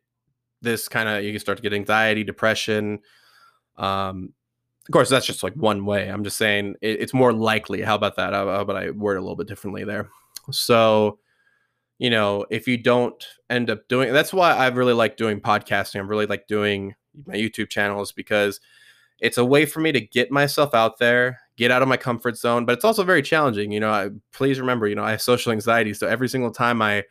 this 0.62 0.88
kind 0.88 1.08
of 1.08 1.24
you 1.24 1.38
start 1.38 1.58
to 1.58 1.62
get 1.62 1.72
anxiety, 1.72 2.24
depression. 2.24 3.00
Um, 3.76 4.32
of 4.88 4.92
course, 4.92 5.08
that's 5.08 5.26
just 5.26 5.42
like 5.42 5.54
one 5.54 5.84
way. 5.84 6.08
I'm 6.08 6.24
just 6.24 6.36
saying 6.36 6.76
it, 6.80 7.00
it's 7.00 7.14
more 7.14 7.32
likely. 7.32 7.82
How 7.82 7.94
about 7.94 8.16
that? 8.16 8.32
How, 8.32 8.46
how 8.46 8.60
about 8.60 8.76
I 8.76 8.90
word 8.90 9.16
a 9.16 9.20
little 9.20 9.36
bit 9.36 9.46
differently 9.46 9.84
there? 9.84 10.08
So, 10.50 11.18
you 12.02 12.10
know, 12.10 12.44
if 12.50 12.66
you 12.66 12.76
don't 12.76 13.24
end 13.48 13.70
up 13.70 13.86
doing, 13.86 14.12
that's 14.12 14.32
why 14.32 14.50
I 14.50 14.66
really 14.70 14.92
like 14.92 15.16
doing 15.16 15.40
podcasting. 15.40 15.96
I 15.96 15.98
really 16.00 16.26
like 16.26 16.48
doing 16.48 16.96
my 17.26 17.34
YouTube 17.34 17.68
channels 17.68 18.10
because 18.10 18.58
it's 19.20 19.38
a 19.38 19.44
way 19.44 19.66
for 19.66 19.78
me 19.78 19.92
to 19.92 20.00
get 20.00 20.32
myself 20.32 20.74
out 20.74 20.98
there, 20.98 21.38
get 21.56 21.70
out 21.70 21.80
of 21.80 21.86
my 21.86 21.96
comfort 21.96 22.36
zone. 22.36 22.66
But 22.66 22.72
it's 22.72 22.84
also 22.84 23.04
very 23.04 23.22
challenging. 23.22 23.70
You 23.70 23.78
know, 23.78 23.92
I, 23.92 24.10
please 24.32 24.58
remember, 24.58 24.88
you 24.88 24.96
know, 24.96 25.04
I 25.04 25.12
have 25.12 25.22
social 25.22 25.52
anxiety, 25.52 25.94
so 25.94 26.08
every 26.08 26.28
single 26.28 26.50
time 26.50 26.82
I 26.82 27.04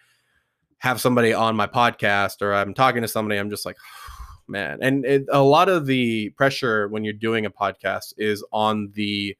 have 0.80 1.00
somebody 1.00 1.32
on 1.32 1.56
my 1.56 1.68
podcast 1.68 2.42
or 2.42 2.54
I'm 2.54 2.74
talking 2.74 3.02
to 3.02 3.08
somebody, 3.08 3.40
I'm 3.40 3.50
just 3.50 3.66
like, 3.66 3.78
man. 4.50 4.80
And 4.82 5.06
it, 5.06 5.24
a 5.32 5.42
lot 5.42 5.70
of 5.70 5.86
the 5.86 6.32
pressure 6.32 6.90
when 6.90 7.06
you're 7.06 7.14
doing 7.14 7.46
a 7.46 7.50
podcast 7.50 8.14
is 8.18 8.46
on 8.52 8.92
the 8.94 9.38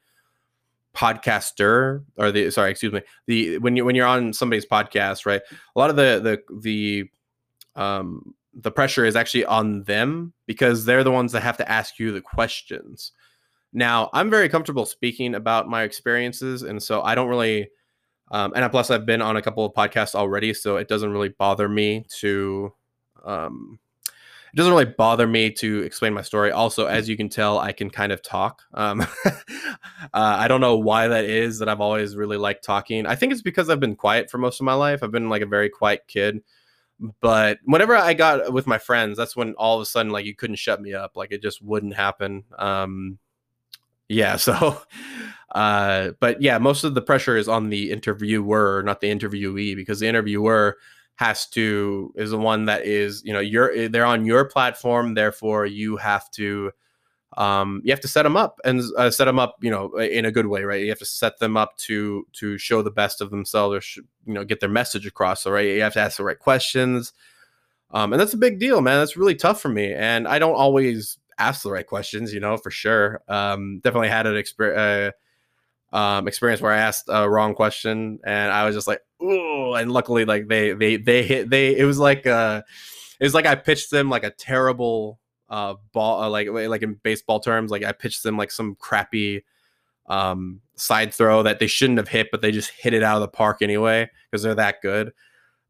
podcaster 0.96 2.04
or 2.18 2.32
the 2.32 2.52
sorry, 2.52 2.72
excuse 2.72 2.94
me, 2.94 3.02
the 3.28 3.58
when 3.60 3.76
you 3.76 3.86
when 3.86 3.96
you're 3.96 4.08
on 4.08 4.34
somebody's 4.34 4.66
podcast, 4.66 5.26
right? 5.26 5.42
A 5.76 5.80
lot 5.80 5.90
of 5.90 5.96
the 5.96 6.42
the 6.50 6.60
the 6.62 7.82
um 7.82 8.34
the 8.54 8.72
pressure 8.72 9.06
is 9.06 9.16
actually 9.16 9.46
on 9.46 9.84
them 9.84 10.34
because 10.46 10.84
they're 10.84 11.04
the 11.04 11.12
ones 11.12 11.32
that 11.32 11.42
have 11.42 11.58
to 11.58 11.72
ask 11.72 12.00
you 12.00 12.12
the 12.12 12.22
questions. 12.22 13.14
Now, 13.74 14.10
I'm 14.12 14.30
very 14.30 14.50
comfortable 14.50 14.86
speaking 14.86 15.36
about 15.36 15.70
my 15.70 15.84
experiences, 15.84 16.64
and 16.64 16.84
so 16.84 17.02
I 17.02 17.16
don't 17.16 17.30
really 17.30 17.70
um, 18.32 18.54
and 18.56 18.72
plus, 18.72 18.90
I've 18.90 19.06
been 19.06 19.22
on 19.22 19.36
a 19.36 19.42
couple 19.42 19.66
of 19.66 19.74
podcasts 19.74 20.16
already, 20.16 20.54
so 20.54 20.78
it 20.78 20.88
doesn't 20.88 21.12
really 21.12 21.30
bother 21.30 21.68
me 21.68 22.06
to. 22.20 22.74
Um, 23.24 23.78
it 24.52 24.58
doesn't 24.58 24.74
really 24.74 24.86
bother 24.86 25.28
me 25.28 25.50
to 25.52 25.82
explain 25.82 26.14
my 26.14 26.22
story. 26.22 26.52
Also, 26.52 26.86
as 26.86 27.08
you 27.08 27.16
can 27.16 27.30
tell, 27.30 27.58
I 27.58 27.72
can 27.72 27.90
kind 27.90 28.12
of 28.12 28.22
talk. 28.22 28.64
Um, 28.74 29.02
uh, 29.26 29.36
I 30.14 30.48
don't 30.50 30.60
know 30.60 30.78
why 30.78 31.08
that 31.08 31.24
is 31.24 31.60
that 31.60 31.70
I've 31.70 31.80
always 31.80 32.18
really 32.18 32.38
liked 32.38 32.64
talking. 32.64 33.06
I 33.06 33.16
think 33.16 33.32
it's 33.32 33.42
because 33.42 33.70
I've 33.70 33.80
been 33.80 33.96
quiet 33.96 34.30
for 34.30 34.38
most 34.38 34.60
of 34.60 34.66
my 34.66 34.74
life. 34.74 35.04
I've 35.04 35.12
been 35.12 35.30
like 35.30 35.42
a 35.42 35.46
very 35.48 35.70
quiet 35.70 36.02
kid, 36.08 36.42
but 37.22 37.60
whenever 37.64 37.96
I 37.96 38.14
got 38.14 38.52
with 38.52 38.68
my 38.68 38.78
friends, 38.78 39.18
that's 39.18 39.38
when 39.38 39.54
all 39.54 39.78
of 39.78 39.82
a 39.82 39.86
sudden 39.86 40.12
like 40.12 40.26
you 40.26 40.36
couldn't 40.36 40.58
shut 40.58 40.82
me 40.82 40.94
up. 40.94 41.16
Like 41.16 41.32
it 41.32 41.42
just 41.42 41.62
wouldn't 41.62 41.96
happen. 41.96 42.44
Um, 42.58 43.20
yeah. 44.10 44.36
So, 44.38 44.82
uh, 45.56 46.12
but 46.20 46.42
yeah, 46.42 46.58
most 46.58 46.84
of 46.84 46.94
the 46.94 47.02
pressure 47.02 47.38
is 47.38 47.48
on 47.48 47.70
the 47.70 47.92
interviewer, 47.92 48.84
not 48.86 49.02
the 49.02 49.10
interviewee, 49.10 49.76
because 49.76 50.00
the 50.00 50.08
interviewer 50.08 50.78
has 51.22 51.46
to 51.46 52.12
is 52.16 52.32
the 52.32 52.38
one 52.38 52.66
that 52.66 52.84
is 52.84 53.22
you 53.24 53.32
know 53.32 53.40
you're 53.40 53.88
they're 53.90 54.06
on 54.06 54.26
your 54.26 54.44
platform, 54.46 55.14
therefore 55.14 55.68
you 55.68 55.98
have 55.98 56.30
to 56.32 56.72
um, 57.38 57.82
you 57.86 57.92
have 57.92 58.00
to 58.00 58.08
set 58.08 58.24
them 58.24 58.36
up 58.36 58.60
and 58.66 58.82
uh, 58.98 59.12
set 59.12 59.26
them 59.26 59.38
up, 59.38 59.56
you 59.62 59.70
know, 59.70 59.96
in 59.98 60.26
a 60.26 60.32
good 60.32 60.48
way, 60.48 60.64
right? 60.64 60.82
You 60.82 60.90
have 60.90 61.00
to 61.00 61.06
set 61.06 61.38
them 61.38 61.56
up 61.56 61.78
to 61.86 62.26
to 62.34 62.58
show 62.58 62.82
the 62.82 62.90
best 62.90 63.22
of 63.22 63.30
themselves, 63.30 63.76
or 63.76 63.82
sh- 63.82 64.00
you 64.26 64.34
know, 64.34 64.44
get 64.44 64.62
their 64.62 64.70
message 64.70 65.06
across. 65.06 65.44
So, 65.44 65.52
right, 65.52 65.68
you 65.68 65.82
have 65.84 65.94
to 65.94 66.00
ask 66.00 66.18
the 66.18 66.24
right 66.24 66.40
questions, 66.40 67.14
um, 67.92 68.14
and 68.14 68.20
that's 68.20 68.34
a 68.34 68.38
big 68.38 68.60
deal, 68.60 68.82
man. 68.82 68.98
That's 69.00 69.16
really 69.16 69.36
tough 69.36 69.62
for 69.62 69.70
me, 69.70 69.94
and 69.94 70.28
I 70.28 70.40
don't 70.40 70.56
always 70.56 71.20
ask 71.38 71.62
the 71.62 71.72
right 71.72 71.86
questions, 71.86 72.34
you 72.34 72.40
know, 72.40 72.58
for 72.58 72.72
sure. 72.72 73.22
Um, 73.28 73.80
definitely 73.84 74.10
had 74.10 74.26
an 74.26 74.38
experience. 74.38 74.80
Uh, 74.80 75.12
um, 75.94 76.28
experience 76.28 76.62
where 76.62 76.72
I 76.72 76.78
asked 76.78 77.06
a 77.10 77.30
wrong 77.30 77.54
question 77.54 78.20
and 78.24 78.52
I 78.52 78.66
was 78.66 78.76
just 78.76 78.88
like, 78.88 79.02
oh, 79.22 79.74
and 79.74 79.92
luckily, 79.92 80.26
like 80.26 80.48
they 80.48 80.74
they 80.74 80.98
they 80.98 81.24
hit 81.24 81.50
they. 81.50 81.78
It 81.78 81.86
was 81.86 82.00
like 82.00 82.26
uh, 82.28 82.62
it 83.20 83.24
was 83.24 83.34
like 83.34 83.46
I 83.46 83.56
pitched 83.56 83.92
them 83.92 84.10
like 84.10 84.24
a 84.24 84.32
terrible 84.32 85.20
uh 85.52 85.76
ball 85.92 86.24
uh, 86.24 86.30
like 86.30 86.48
like 86.50 86.82
in 86.82 86.94
baseball 87.04 87.40
terms 87.40 87.70
like 87.70 87.84
i 87.84 87.92
pitched 87.92 88.24
them 88.24 88.38
like 88.38 88.50
some 88.50 88.74
crappy 88.76 89.44
um 90.08 90.62
side 90.76 91.14
throw 91.14 91.44
that 91.44 91.60
they 91.60 91.68
shouldn't 91.68 92.00
have 92.00 92.08
hit 92.08 92.30
but 92.32 92.42
they 92.42 92.52
just 92.52 92.72
hit 92.72 92.94
it 92.94 93.04
out 93.04 93.18
of 93.18 93.22
the 93.22 93.28
park 93.28 93.62
anyway 93.62 94.10
because 94.30 94.42
they're 94.42 94.56
that 94.56 94.82
good 94.82 95.12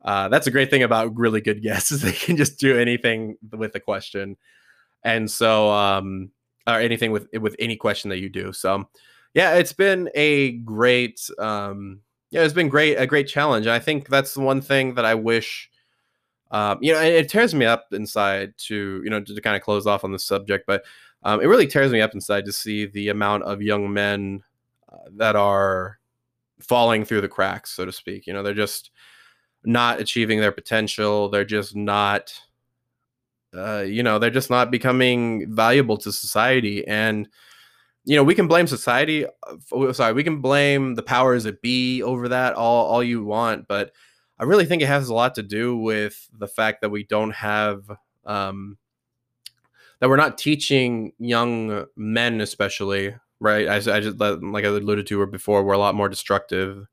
uh 0.04 0.30
that's 0.30 0.48
a 0.48 0.52
great 0.52 0.70
thing 0.70 0.84
about 0.84 1.18
really 1.18 1.42
good 1.42 1.62
guests 1.64 1.92
is 1.92 2.02
they 2.02 2.12
can 2.12 2.38
just 2.38 2.60
do 2.60 2.78
anything 2.78 3.36
with 3.52 3.76
a 3.76 3.80
question 3.80 4.38
and 5.04 5.30
so 5.30 5.70
um 5.72 6.30
or 6.68 6.76
anything 6.76 7.12
with 7.12 7.28
with 7.40 7.56
any 7.58 7.76
question 7.76 8.10
that 8.10 8.20
you 8.20 8.30
do 8.30 8.54
so 8.54 8.88
yeah 9.34 9.56
it's 9.56 9.74
been 9.74 10.10
a 10.14 10.52
great 10.60 11.28
um 11.40 12.00
yeah 12.32 12.41
it's 12.41 12.54
been 12.54 12.70
great 12.70 12.96
a 12.96 13.06
great 13.06 13.28
challenge 13.28 13.65
and 13.65 13.74
i 13.74 13.80
think 13.80 14.08
that's 14.10 14.34
the 14.34 14.41
one 14.41 14.62
thing 14.62 14.96
that 14.96 15.06
i 15.06 15.13
wish 15.13 15.70
um, 16.52 16.80
you 16.82 16.94
know, 16.94 17.00
it, 17.00 17.13
it, 17.13 17.30
tears 17.30 17.56
me 17.56 17.65
up 17.65 17.88
inside 17.94 18.54
to, 18.58 19.02
you 19.04 19.10
know, 19.10 19.22
to, 19.22 19.34
to 19.34 19.41
kind 19.41 19.56
of 19.56 19.62
close 19.62 19.88
off 19.88 20.04
on 20.04 20.12
the 20.12 20.20
subject, 20.20 20.65
but 20.67 20.84
um, 21.24 21.39
it 21.41 21.46
really 21.46 21.67
tears 21.67 21.91
me 21.91 22.02
up 22.02 22.13
inside 22.13 22.46
to 22.46 22.52
see 22.52 22.86
the 22.86 23.10
amount 23.10 23.44
of 23.44 23.62
young 23.62 23.91
men 23.91 24.44
uh, 24.91 24.98
that 25.15 25.38
are 25.38 26.00
falling 26.60 27.06
through 27.06 27.22
the 27.22 27.30
cracks, 27.30 27.72
so 27.72 27.86
to 27.86 27.91
speak. 27.91 28.28
You 28.28 28.34
know, 28.34 28.44
they're 28.44 28.54
just 28.54 28.91
not 29.63 30.02
achieving 30.02 30.41
their 30.41 30.52
potential. 30.52 31.30
They're 31.30 31.46
just 31.46 31.74
not, 31.74 32.34
uh, 33.56 33.84
you 33.88 34.04
know, 34.04 34.20
they're 34.20 34.30
just 34.30 34.50
not 34.50 34.72
becoming 34.72 35.54
valuable 35.54 35.98
to 35.98 36.12
society. 36.12 36.86
And, 36.86 37.30
you 38.06 38.16
know, 38.16 38.24
we 38.24 38.36
can 38.36 38.48
blame 38.48 38.68
society. 38.68 39.26
Uh, 39.72 39.94
sorry, 39.94 40.14
we 40.14 40.24
can 40.24 40.42
blame 40.42 40.96
the 40.96 41.04
powers 41.04 41.44
that 41.44 41.62
be 41.62 42.02
over 42.02 42.30
that 42.30 42.54
all, 42.54 42.88
all 42.88 43.04
you 43.04 43.24
want, 43.24 43.68
but 43.68 43.92
I 44.40 44.44
really 44.44 44.66
think 44.66 44.82
it 44.82 44.88
has 44.88 45.08
a 45.08 45.14
lot 45.14 45.36
to 45.36 45.44
do 45.44 45.78
with 45.78 46.28
the 46.34 46.48
fact 46.48 46.82
that 46.82 46.90
we 46.90 47.04
don't 47.04 47.32
have 47.32 47.84
um, 48.26 48.78
that 50.00 50.10
we're 50.10 50.18
not 50.18 50.40
teaching 50.40 51.14
young 51.20 51.86
men, 51.96 52.42
especially 52.42 53.16
right. 53.40 53.68
I, 53.68 53.76
I 53.76 54.00
just 54.00 54.20
like 54.20 54.66
I 54.66 54.68
alluded 54.68 55.06
to 55.08 55.26
before, 55.28 55.64
we're 55.64 55.74
a 55.74 55.78
lot 55.78 55.96
more 55.96 56.10
destructive. 56.10 56.88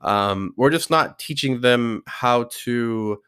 Um, 0.00 0.54
we're 0.56 0.70
just 0.70 0.90
not 0.90 1.18
teaching 1.18 1.60
them 1.60 2.02
how 2.06 2.44
to 2.64 3.20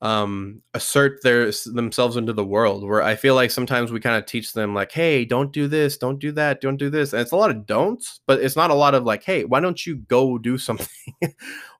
um 0.00 0.62
assert 0.74 1.20
their 1.24 1.50
themselves 1.66 2.16
into 2.16 2.32
the 2.32 2.44
world 2.44 2.84
where 2.84 3.02
i 3.02 3.16
feel 3.16 3.34
like 3.34 3.50
sometimes 3.50 3.90
we 3.90 3.98
kind 3.98 4.16
of 4.16 4.24
teach 4.26 4.52
them 4.52 4.72
like 4.72 4.92
hey 4.92 5.24
don't 5.24 5.52
do 5.52 5.66
this 5.66 5.98
don't 5.98 6.20
do 6.20 6.30
that 6.30 6.60
don't 6.60 6.76
do 6.76 6.88
this 6.88 7.12
and 7.12 7.20
it's 7.20 7.32
a 7.32 7.36
lot 7.36 7.50
of 7.50 7.66
don'ts 7.66 8.20
but 8.24 8.40
it's 8.40 8.54
not 8.54 8.70
a 8.70 8.74
lot 8.74 8.94
of 8.94 9.02
like 9.02 9.24
hey 9.24 9.44
why 9.44 9.58
don't 9.58 9.84
you 9.84 9.96
go 9.96 10.38
do 10.38 10.56
something? 10.68 10.86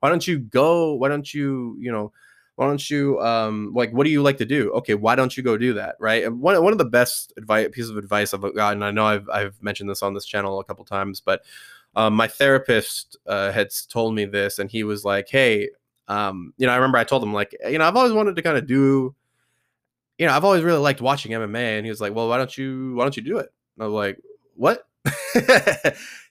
Why 0.01 0.09
don't 0.09 0.27
you 0.27 0.39
go 0.39 0.95
why 0.95 1.07
don't 1.07 1.33
you 1.33 1.77
you 1.79 1.91
know 1.91 2.11
why 2.57 2.67
don't 2.67 2.89
you 2.89 3.21
um 3.21 3.71
like 3.73 3.91
what 3.93 4.03
do 4.03 4.09
you 4.09 4.21
like 4.21 4.37
to 4.39 4.45
do? 4.45 4.69
Okay 4.73 4.95
why 4.95 5.15
don't 5.15 5.37
you 5.37 5.41
go 5.41 5.57
do 5.57 5.73
that 5.75 5.95
right? 5.97 6.25
And 6.25 6.41
one, 6.41 6.61
one 6.61 6.73
of 6.73 6.77
the 6.77 6.85
best 6.85 7.31
advice 7.37 7.69
pieces 7.71 7.89
of 7.89 7.97
advice 7.97 8.33
i've 8.33 8.41
gotten 8.53 8.83
i 8.83 8.91
know 8.91 9.05
i've, 9.05 9.29
I've 9.29 9.63
mentioned 9.63 9.89
this 9.89 10.03
on 10.03 10.13
this 10.13 10.25
channel 10.25 10.59
a 10.59 10.65
couple 10.65 10.83
times 10.83 11.21
but 11.21 11.43
um, 11.95 12.13
my 12.13 12.27
therapist 12.27 13.17
uh, 13.25 13.51
had 13.51 13.69
told 13.89 14.13
me 14.13 14.25
this 14.25 14.59
and 14.59 14.69
he 14.69 14.83
was 14.83 15.05
like 15.05 15.29
hey 15.29 15.69
um, 16.09 16.53
you 16.57 16.65
know, 16.65 16.73
I 16.73 16.75
remember 16.75 16.97
I 16.97 17.03
told 17.03 17.23
him 17.23 17.33
like, 17.33 17.55
you 17.69 17.77
know, 17.77 17.85
I've 17.85 17.95
always 17.95 18.11
wanted 18.11 18.35
to 18.35 18.41
kind 18.41 18.57
of 18.57 18.65
do, 18.67 19.15
you 20.17 20.25
know, 20.25 20.33
I've 20.33 20.43
always 20.43 20.63
really 20.63 20.79
liked 20.79 21.01
watching 21.01 21.31
MMA, 21.31 21.77
and 21.77 21.85
he 21.85 21.89
was 21.89 22.01
like, 22.01 22.13
well, 22.13 22.27
why 22.27 22.37
don't 22.37 22.57
you, 22.57 22.95
why 22.95 23.03
don't 23.03 23.15
you 23.15 23.23
do 23.23 23.37
it? 23.37 23.53
And 23.77 23.83
I 23.83 23.87
was 23.87 23.93
like, 23.93 24.17
what? 24.55 24.87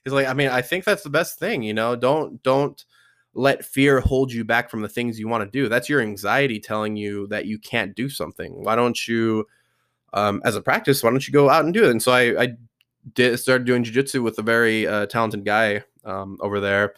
He's 0.03 0.13
like, 0.13 0.27
I 0.27 0.33
mean, 0.33 0.49
I 0.49 0.61
think 0.61 0.83
that's 0.83 1.03
the 1.03 1.09
best 1.09 1.39
thing, 1.39 1.63
you 1.63 1.73
know. 1.73 1.95
Don't 1.95 2.43
don't 2.43 2.83
let 3.33 3.65
fear 3.65 4.01
hold 4.01 4.31
you 4.31 4.43
back 4.43 4.69
from 4.69 4.81
the 4.81 4.89
things 4.89 5.17
you 5.17 5.27
want 5.27 5.43
to 5.43 5.49
do. 5.49 5.69
That's 5.69 5.87
your 5.87 6.01
anxiety 6.01 6.59
telling 6.59 6.97
you 6.97 7.27
that 7.27 7.45
you 7.45 7.57
can't 7.57 7.95
do 7.95 8.09
something. 8.09 8.63
Why 8.63 8.75
don't 8.75 9.07
you, 9.07 9.47
um, 10.13 10.41
as 10.43 10.55
a 10.55 10.61
practice, 10.61 11.01
why 11.01 11.09
don't 11.11 11.25
you 11.27 11.31
go 11.31 11.49
out 11.49 11.63
and 11.63 11.73
do 11.73 11.85
it? 11.85 11.91
And 11.91 12.03
so 12.03 12.11
I, 12.11 12.43
I 12.43 12.47
did 13.13 13.39
started 13.39 13.65
doing 13.65 13.83
jujitsu 13.83 14.21
with 14.23 14.37
a 14.39 14.43
very 14.43 14.85
uh, 14.85 15.05
talented 15.05 15.45
guy 15.45 15.83
um, 16.03 16.37
over 16.41 16.59
there 16.59 16.95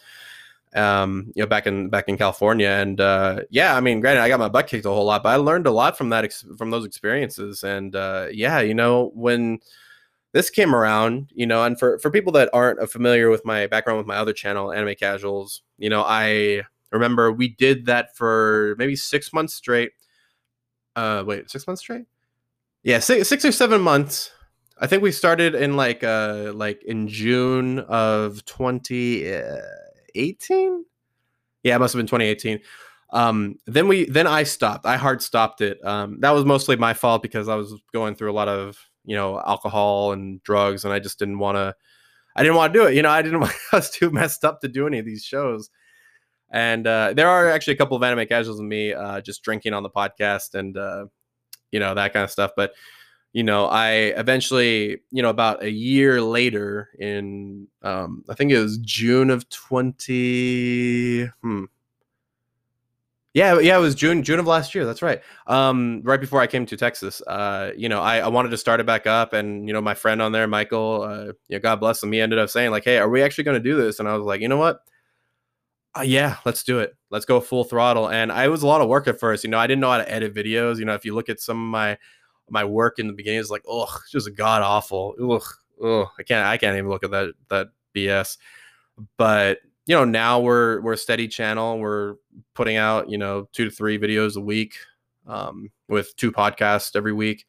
um, 0.74 1.32
you 1.36 1.44
know, 1.44 1.48
back 1.48 1.68
in 1.68 1.90
back 1.90 2.06
in 2.08 2.18
California. 2.18 2.70
And 2.70 3.00
uh, 3.00 3.42
yeah, 3.50 3.76
I 3.76 3.82
mean, 3.82 4.00
granted, 4.00 4.22
I 4.22 4.30
got 4.30 4.40
my 4.40 4.50
butt 4.50 4.68
kicked 4.68 4.86
a 4.86 4.90
whole 4.90 5.06
lot, 5.06 5.24
but 5.24 5.30
I 5.30 5.36
learned 5.36 5.68
a 5.68 5.72
lot 5.72 5.98
from 5.98 6.10
that 6.10 6.24
ex- 6.24 6.46
from 6.58 6.70
those 6.72 6.86
experiences. 6.86 7.64
And 7.64 7.96
uh, 7.96 8.28
yeah, 8.32 8.60
you 8.60 8.74
know, 8.74 9.12
when 9.14 9.60
this 10.34 10.50
came 10.50 10.74
around, 10.74 11.30
you 11.34 11.46
know, 11.46 11.64
and 11.64 11.78
for 11.78 12.00
for 12.00 12.10
people 12.10 12.32
that 12.34 12.50
aren't 12.54 12.90
familiar 12.90 13.30
with 13.30 13.44
my 13.46 13.68
background 13.68 13.98
with 13.98 14.08
my 14.08 14.18
other 14.18 14.34
channel, 14.34 14.72
Anime 14.72 14.96
Casuals, 14.96 15.62
you 15.78 15.90
know, 15.90 16.04
I 16.06 16.64
remember 16.92 17.32
we 17.32 17.50
did 17.50 17.86
that 17.88 18.16
for 18.16 18.76
maybe 18.78 18.96
six 18.96 19.34
months 19.34 19.54
straight. 19.54 19.92
Uh, 20.96 21.24
wait, 21.26 21.50
six 21.50 21.68
months 21.68 21.82
straight? 21.82 22.06
Yeah, 22.84 23.00
six, 23.00 23.28
six 23.28 23.46
or 23.46 23.52
seven 23.52 23.82
months. 23.82 24.32
I 24.80 24.88
think 24.88 25.04
we 25.04 25.12
started 25.12 25.54
in 25.54 25.76
like 25.76 26.04
uh 26.04 26.52
like 26.56 26.84
in 26.84 27.08
June 27.08 27.80
of 27.80 28.44
twenty. 28.46 29.32
Uh, 29.34 29.60
2018. 30.13 30.86
Yeah, 31.63 31.76
it 31.76 31.80
must 31.80 31.93
have 31.93 32.00
been 32.00 32.08
2018. 32.08 32.60
Um, 33.13 33.58
then 33.67 33.88
we 33.88 34.06
then 34.06 34.28
I 34.28 34.43
stopped. 34.43 34.86
I 34.86 34.97
hard 34.97 35.21
stopped 35.21 35.62
it. 35.62 35.84
Um, 35.86 36.19
that 36.21 36.32
was 36.32 36.45
mostly 36.45 36.76
my 36.76 36.93
fault 36.93 37.21
because 37.21 37.50
I 37.50 37.56
was 37.56 37.74
going 37.93 38.15
through 38.15 38.32
a 38.32 38.34
lot 38.34 38.47
of 38.47 38.78
you 39.06 39.15
know 39.15 39.41
alcohol 39.45 40.13
and 40.13 40.41
drugs, 40.43 40.86
and 40.86 40.93
I 40.93 41.00
just 41.00 41.19
didn't 41.19 41.39
want 41.39 41.58
to. 41.58 41.76
I 42.36 42.43
didn't 42.43 42.56
want 42.56 42.74
to 42.74 42.80
do 42.80 42.86
it. 42.86 42.95
You 42.95 43.02
know, 43.02 43.10
I 43.10 43.21
didn't. 43.21 43.39
Want, 43.41 43.54
I 43.74 43.78
was 43.78 43.89
too 43.89 44.10
messed 44.10 44.45
up 44.45 44.62
to 44.62 44.69
do 44.69 44.88
any 44.88 45.00
of 45.00 45.06
these 45.06 45.24
shows. 45.24 45.69
And 46.52 46.86
uh, 46.86 47.13
there 47.13 47.30
are 47.30 47.50
actually 47.50 47.74
a 47.74 47.78
couple 47.78 47.95
of 47.95 48.04
anime 48.04 48.28
casuals 48.28 48.60
and 48.60 48.67
me 48.67 48.93
uh, 48.93 49.21
just 49.21 49.41
drinking 49.41 49.74
on 49.74 49.84
the 49.84 49.89
podcast 49.89 50.54
and 50.54 50.78
uh, 50.78 51.06
you 51.71 51.80
know 51.80 51.93
that 51.93 52.13
kind 52.13 52.24
of 52.24 52.32
stuff. 52.32 52.52
But 52.56 52.74
you 53.34 53.44
know, 53.44 53.65
I 53.65 53.91
eventually, 54.17 55.02
you 55.12 55.22
know, 55.22 55.30
about 55.30 55.63
a 55.63 55.72
year 55.72 56.22
later 56.22 56.89
in, 57.00 57.67
um, 57.82 58.26
I 58.30 58.34
think 58.34 58.52
it 58.52 58.60
was 58.60 58.78
June 58.80 59.30
of 59.30 59.50
20, 59.50 61.26
hmm. 61.41 61.65
Yeah, 63.34 63.60
yeah, 63.60 63.78
it 63.78 63.80
was 63.80 63.96
June, 63.96 64.24
June 64.24 64.39
of 64.39 64.48
last 64.48 64.76
year. 64.76 64.86
That's 64.86 65.02
right. 65.02 65.22
Um, 65.48 66.02
right 66.04 66.20
before 66.20 66.41
I 66.41 66.48
came 66.48 66.65
to 66.65 66.76
Texas, 66.76 67.22
uh, 67.28 67.72
you 67.78 67.88
know, 67.88 68.02
I, 68.02 68.17
I 68.17 68.28
wanted 68.28 68.50
to 68.50 68.58
start 68.58 68.82
it 68.82 68.86
back 68.86 69.08
up, 69.08 69.32
and 69.32 69.70
you 69.70 69.74
know, 69.74 69.80
my 69.80 69.94
friend 69.94 70.22
on 70.22 70.34
there, 70.34 70.48
Michael, 70.48 71.04
uh, 71.04 71.26
you 71.48 71.56
know, 71.56 71.60
God 71.60 71.80
bless 71.80 72.04
him, 72.04 72.12
he 72.12 72.20
ended 72.20 72.39
up 72.39 72.50
saying 72.50 72.72
like, 72.72 72.84
"Hey, 72.84 72.98
are 72.98 73.10
we 73.10 73.22
actually 73.22 73.46
going 73.46 73.56
to 73.56 73.63
do 73.63 73.78
this?" 73.78 74.00
And 74.02 74.10
I 74.10 74.17
was 74.17 74.26
like, 74.26 74.41
you 74.41 74.50
know 74.50 74.58
what? 74.58 74.82
Uh, 75.98 76.02
yeah, 76.02 76.38
let's 76.46 76.63
do 76.63 76.80
it. 76.80 76.96
Let's 77.10 77.26
go 77.26 77.39
full 77.39 77.63
throttle. 77.63 78.10
And 78.10 78.32
I 78.32 78.48
was 78.48 78.63
a 78.63 78.67
lot 78.67 78.82
of 78.82 78.89
work 78.89 79.08
at 79.08 79.20
first. 79.20 79.44
You 79.44 79.50
know, 79.50 79.60
I 79.60 79.67
didn't 79.67 79.82
know 79.82 79.91
how 79.91 79.98
to 79.98 80.12
edit 80.12 80.34
videos. 80.34 80.78
You 80.78 80.86
know, 80.86 80.94
if 80.94 81.06
you 81.06 81.13
look 81.13 81.30
at 81.30 81.39
some 81.39 81.58
of 81.58 81.70
my 81.70 81.98
my 82.52 82.66
work 82.66 83.00
in 83.00 83.08
the 83.08 83.14
beginning 83.14 83.40
is 83.40 83.50
like, 83.50 83.64
oh, 83.68 83.88
just 84.12 84.28
a 84.28 84.32
god 84.32 84.62
awful. 84.62 85.16
Ugh, 85.20 85.44
ugh, 85.84 86.08
I 86.20 86.24
can't, 86.24 86.46
I 86.46 86.58
can't 86.58 86.78
even 86.78 86.90
look 86.90 87.04
at 87.04 87.12
that 87.12 87.34
that 87.50 87.68
BS. 87.96 88.38
But 89.18 89.60
you 89.86 89.96
know, 89.96 90.06
now 90.06 90.40
we're 90.40 90.82
we're 90.82 90.94
a 90.94 90.98
steady 90.98 91.28
channel. 91.28 91.80
We're 91.80 92.16
putting 92.54 92.78
out 92.78 93.10
you 93.10 93.18
know 93.18 93.48
two 93.54 93.66
to 93.66 93.72
three 93.72 93.98
videos 93.98 94.36
a 94.36 94.42
week, 94.42 94.76
um, 95.26 95.72
with 95.88 96.16
two 96.18 96.32
podcasts 96.32 96.96
every 96.96 97.14
week, 97.14 97.46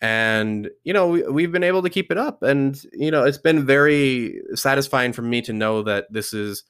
and 0.00 0.70
you 0.84 0.92
know 0.92 1.08
we, 1.08 1.22
we've 1.24 1.52
been 1.52 1.64
able 1.64 1.82
to 1.82 1.90
keep 1.90 2.10
it 2.10 2.18
up. 2.18 2.42
And 2.42 2.80
you 2.92 3.10
know, 3.10 3.24
it's 3.24 3.38
been 3.38 3.66
very 3.66 4.40
satisfying 4.54 5.12
for 5.12 5.22
me 5.22 5.42
to 5.42 5.52
know 5.52 5.82
that 5.82 6.12
this 6.12 6.32
is 6.32 6.64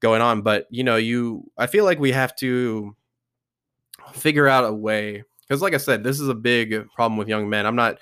going 0.00 0.22
on. 0.22 0.42
But 0.42 0.66
you 0.70 0.84
know, 0.84 0.96
you, 0.96 1.50
I 1.58 1.66
feel 1.66 1.84
like 1.84 1.98
we 1.98 2.12
have 2.12 2.34
to 2.36 2.96
figure 4.12 4.48
out 4.48 4.64
a 4.64 4.72
way 4.72 5.24
because 5.52 5.62
like 5.62 5.74
i 5.74 5.78
said 5.78 6.02
this 6.02 6.18
is 6.20 6.28
a 6.28 6.34
big 6.34 6.88
problem 6.94 7.16
with 7.16 7.28
young 7.28 7.48
men 7.48 7.66
i'm 7.66 7.76
not 7.76 7.98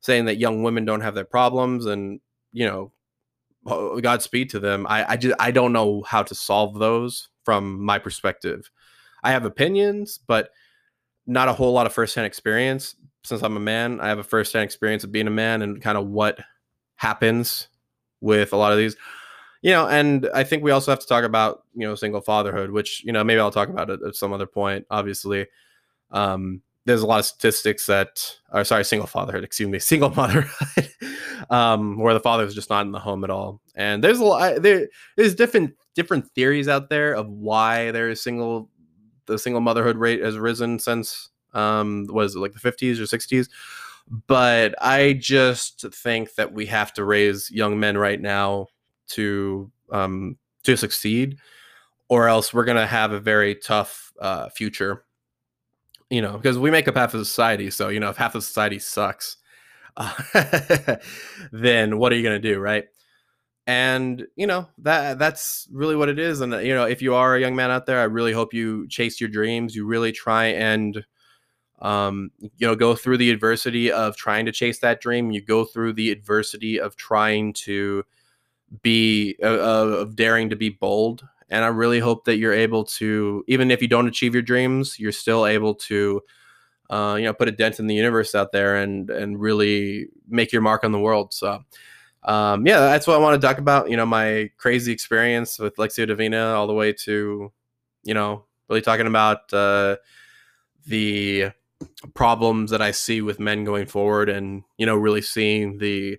saying 0.00 0.26
that 0.26 0.36
young 0.36 0.62
women 0.62 0.84
don't 0.84 1.00
have 1.00 1.14
their 1.14 1.24
problems 1.24 1.86
and 1.86 2.20
you 2.52 2.66
know 2.66 2.92
godspeed 4.00 4.50
to 4.50 4.60
them 4.60 4.86
i 4.88 5.12
i 5.12 5.16
just 5.16 5.34
i 5.40 5.50
don't 5.50 5.72
know 5.72 6.02
how 6.02 6.22
to 6.22 6.34
solve 6.34 6.78
those 6.78 7.28
from 7.44 7.82
my 7.84 7.98
perspective 7.98 8.70
I 9.22 9.32
have 9.32 9.44
opinions, 9.44 10.18
but 10.26 10.50
not 11.26 11.48
a 11.48 11.52
whole 11.52 11.72
lot 11.72 11.86
of 11.86 11.92
firsthand 11.92 12.26
experience. 12.26 12.94
Since 13.24 13.42
I'm 13.42 13.56
a 13.56 13.60
man, 13.60 14.00
I 14.00 14.08
have 14.08 14.18
a 14.18 14.24
firsthand 14.24 14.64
experience 14.64 15.04
of 15.04 15.12
being 15.12 15.26
a 15.26 15.30
man 15.30 15.62
and 15.62 15.80
kind 15.80 15.98
of 15.98 16.06
what 16.06 16.40
happens 16.96 17.68
with 18.20 18.52
a 18.52 18.56
lot 18.56 18.72
of 18.72 18.78
these. 18.78 18.96
You 19.62 19.72
know, 19.72 19.88
and 19.88 20.28
I 20.32 20.42
think 20.44 20.62
we 20.62 20.70
also 20.70 20.90
have 20.90 21.00
to 21.00 21.06
talk 21.06 21.24
about, 21.24 21.64
you 21.74 21.86
know, 21.86 21.94
single 21.94 22.22
fatherhood, 22.22 22.70
which, 22.70 23.04
you 23.04 23.12
know, 23.12 23.22
maybe 23.22 23.40
I'll 23.40 23.50
talk 23.50 23.68
about 23.68 23.90
it 23.90 24.00
at 24.06 24.14
some 24.14 24.32
other 24.32 24.46
point, 24.46 24.86
obviously. 24.90 25.48
Um, 26.10 26.62
there's 26.86 27.02
a 27.02 27.06
lot 27.06 27.20
of 27.20 27.26
statistics 27.26 27.86
that 27.86 28.36
are 28.52 28.64
sorry, 28.64 28.84
single 28.84 29.06
fatherhood, 29.06 29.44
excuse 29.44 29.68
me, 29.68 29.78
single 29.80 30.10
motherhood, 30.10 30.88
um, 31.50 31.98
where 31.98 32.14
the 32.14 32.20
father 32.20 32.44
is 32.44 32.54
just 32.54 32.70
not 32.70 32.86
in 32.86 32.92
the 32.92 32.98
home 32.98 33.24
at 33.24 33.30
all. 33.30 33.60
And 33.74 34.02
there's 34.02 34.18
a 34.18 34.24
lot 34.24 34.62
there 34.62 34.88
there's 35.16 35.34
different 35.34 35.74
different 35.94 36.30
theories 36.32 36.68
out 36.68 36.88
there 36.88 37.14
of 37.14 37.28
why 37.28 37.90
there 37.90 38.08
is 38.08 38.22
single 38.22 38.68
the 39.26 39.38
single 39.38 39.60
motherhood 39.60 39.96
rate 39.96 40.22
has 40.22 40.38
risen 40.38 40.78
since 40.78 41.30
um 41.52 42.06
was 42.10 42.36
like 42.36 42.52
the 42.52 42.58
50s 42.58 42.98
or 42.98 43.04
60s 43.04 43.48
but 44.26 44.74
i 44.80 45.12
just 45.14 45.84
think 45.92 46.34
that 46.34 46.52
we 46.52 46.66
have 46.66 46.92
to 46.92 47.04
raise 47.04 47.50
young 47.50 47.78
men 47.78 47.98
right 47.98 48.20
now 48.20 48.66
to 49.08 49.70
um 49.92 50.36
to 50.62 50.76
succeed 50.76 51.38
or 52.08 52.28
else 52.28 52.54
we're 52.54 52.64
going 52.64 52.76
to 52.76 52.86
have 52.86 53.12
a 53.12 53.20
very 53.20 53.54
tough 53.54 54.12
uh 54.20 54.48
future 54.48 55.04
you 56.10 56.20
know 56.20 56.36
because 56.36 56.58
we 56.58 56.70
make 56.70 56.88
up 56.88 56.96
half 56.96 57.14
of 57.14 57.26
society 57.26 57.70
so 57.70 57.88
you 57.88 58.00
know 58.00 58.10
if 58.10 58.16
half 58.16 58.34
of 58.34 58.44
society 58.44 58.78
sucks 58.78 59.36
uh, 59.96 60.96
then 61.52 61.98
what 61.98 62.12
are 62.12 62.16
you 62.16 62.22
going 62.22 62.40
to 62.40 62.48
do 62.48 62.58
right? 62.58 62.84
And 63.66 64.26
you 64.34 64.46
know 64.46 64.68
that 64.78 65.18
that's 65.18 65.68
really 65.70 65.94
what 65.94 66.08
it 66.08 66.18
is 66.18 66.40
and 66.40 66.52
you 66.54 66.74
know 66.74 66.84
if 66.84 67.02
you 67.02 67.14
are 67.14 67.36
a 67.36 67.40
young 67.40 67.54
man 67.54 67.70
out 67.70 67.86
there 67.86 68.00
i 68.00 68.04
really 68.04 68.32
hope 68.32 68.52
you 68.52 68.88
chase 68.88 69.20
your 69.20 69.30
dreams 69.30 69.76
you 69.76 69.86
really 69.86 70.10
try 70.10 70.46
and 70.46 71.04
um, 71.80 72.32
you 72.40 72.66
know 72.66 72.74
go 72.74 72.96
through 72.96 73.18
the 73.18 73.30
adversity 73.30 73.92
of 73.92 74.16
trying 74.16 74.44
to 74.46 74.50
chase 74.50 74.80
that 74.80 75.00
dream 75.00 75.30
you 75.30 75.40
go 75.40 75.64
through 75.64 75.92
the 75.92 76.10
adversity 76.10 76.80
of 76.80 76.96
trying 76.96 77.52
to 77.52 78.02
be 78.82 79.36
uh, 79.40 79.46
of 79.46 80.16
daring 80.16 80.50
to 80.50 80.56
be 80.56 80.70
bold 80.70 81.22
and 81.50 81.64
i 81.64 81.68
really 81.68 82.00
hope 82.00 82.24
that 82.24 82.38
you're 82.38 82.52
able 82.52 82.84
to 82.84 83.44
even 83.48 83.70
if 83.70 83.82
you 83.82 83.88
don't 83.88 84.08
achieve 84.08 84.34
your 84.34 84.42
dreams 84.42 84.98
you're 84.98 85.12
still 85.12 85.46
able 85.46 85.74
to 85.74 86.20
uh, 86.90 87.16
you 87.18 87.24
know 87.24 87.32
put 87.32 87.48
a 87.48 87.52
dent 87.52 87.78
in 87.78 87.86
the 87.86 87.94
universe 87.94 88.34
out 88.34 88.50
there 88.52 88.76
and 88.76 89.10
and 89.10 89.40
really 89.40 90.08
make 90.28 90.52
your 90.52 90.62
mark 90.62 90.82
on 90.82 90.92
the 90.92 90.98
world 90.98 91.32
so 91.32 91.62
um, 92.22 92.66
yeah, 92.66 92.80
that's 92.80 93.06
what 93.06 93.16
I 93.16 93.18
want 93.18 93.40
to 93.40 93.46
talk 93.46 93.58
about. 93.58 93.90
You 93.90 93.96
know, 93.96 94.06
my 94.06 94.50
crazy 94.58 94.92
experience 94.92 95.58
with 95.58 95.76
Lectio 95.76 96.06
Divina, 96.06 96.52
all 96.54 96.66
the 96.66 96.74
way 96.74 96.92
to, 96.92 97.50
you 98.04 98.14
know, 98.14 98.44
really 98.68 98.82
talking 98.82 99.06
about 99.06 99.52
uh, 99.52 99.96
the 100.86 101.50
problems 102.14 102.70
that 102.70 102.82
I 102.82 102.90
see 102.90 103.22
with 103.22 103.40
men 103.40 103.64
going 103.64 103.86
forward, 103.86 104.28
and 104.28 104.62
you 104.76 104.86
know, 104.86 104.96
really 104.96 105.22
seeing 105.22 105.78
the 105.78 106.18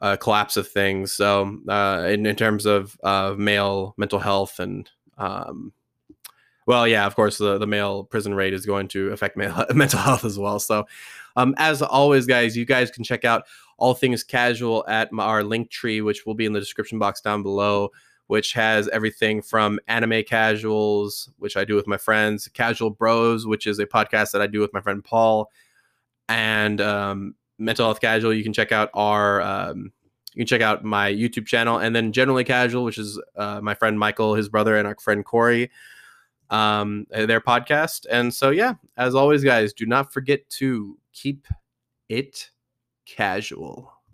uh, 0.00 0.16
collapse 0.16 0.56
of 0.56 0.68
things. 0.68 1.12
So, 1.12 1.58
uh, 1.68 2.06
in, 2.08 2.26
in 2.26 2.36
terms 2.36 2.66
of 2.66 2.98
uh, 3.02 3.34
male 3.36 3.94
mental 3.96 4.18
health 4.18 4.60
and 4.60 4.88
um, 5.16 5.72
well, 6.68 6.86
yeah, 6.86 7.06
of 7.06 7.16
course, 7.16 7.38
the, 7.38 7.56
the 7.56 7.66
male 7.66 8.04
prison 8.04 8.34
rate 8.34 8.52
is 8.52 8.66
going 8.66 8.88
to 8.88 9.10
affect 9.10 9.36
male, 9.38 9.64
mental 9.72 10.00
health 10.00 10.24
as 10.24 10.38
well. 10.38 10.58
So, 10.60 10.86
um, 11.34 11.54
as 11.56 11.80
always, 11.80 12.26
guys, 12.26 12.56
you 12.56 12.66
guys 12.66 12.90
can 12.90 13.02
check 13.02 13.24
out 13.24 13.44
all 13.78 13.94
things 13.94 14.22
casual 14.22 14.84
at 14.86 15.10
my, 15.10 15.24
our 15.24 15.42
link 15.42 15.70
tree, 15.70 16.02
which 16.02 16.26
will 16.26 16.34
be 16.34 16.44
in 16.44 16.52
the 16.52 16.60
description 16.60 16.98
box 16.98 17.22
down 17.22 17.42
below, 17.42 17.90
which 18.26 18.52
has 18.52 18.86
everything 18.88 19.40
from 19.40 19.80
anime 19.88 20.22
casuals, 20.24 21.30
which 21.38 21.56
I 21.56 21.64
do 21.64 21.74
with 21.74 21.86
my 21.86 21.96
friends, 21.96 22.48
Casual 22.48 22.90
Bros, 22.90 23.46
which 23.46 23.66
is 23.66 23.78
a 23.78 23.86
podcast 23.86 24.32
that 24.32 24.42
I 24.42 24.46
do 24.46 24.60
with 24.60 24.74
my 24.74 24.82
friend 24.82 25.02
Paul, 25.02 25.50
and 26.28 26.82
um, 26.82 27.34
Mental 27.58 27.86
Health 27.86 28.00
Casual. 28.00 28.32
You 28.32 28.42
can 28.42 28.52
check 28.52 28.72
out 28.72 28.90
our. 28.94 29.40
Um, 29.42 29.92
you 30.34 30.40
can 30.40 30.46
check 30.46 30.60
out 30.60 30.84
my 30.84 31.10
YouTube 31.12 31.46
channel, 31.46 31.78
and 31.78 31.96
then 31.96 32.12
Generally 32.12 32.44
Casual, 32.44 32.84
which 32.84 32.98
is 32.98 33.20
uh, 33.36 33.60
my 33.60 33.74
friend 33.74 33.98
Michael, 33.98 34.34
his 34.34 34.48
brother, 34.48 34.76
and 34.76 34.86
our 34.86 34.94
friend 35.00 35.24
Corey 35.24 35.70
um, 36.50 37.06
their 37.10 37.40
podcast. 37.40 38.06
And 38.10 38.32
so, 38.32 38.50
yeah, 38.50 38.74
as 38.96 39.14
always, 39.14 39.44
guys, 39.44 39.72
do 39.72 39.86
not 39.86 40.12
forget 40.12 40.48
to 40.50 40.98
keep 41.12 41.46
it 42.08 42.50
casual. 43.06 43.92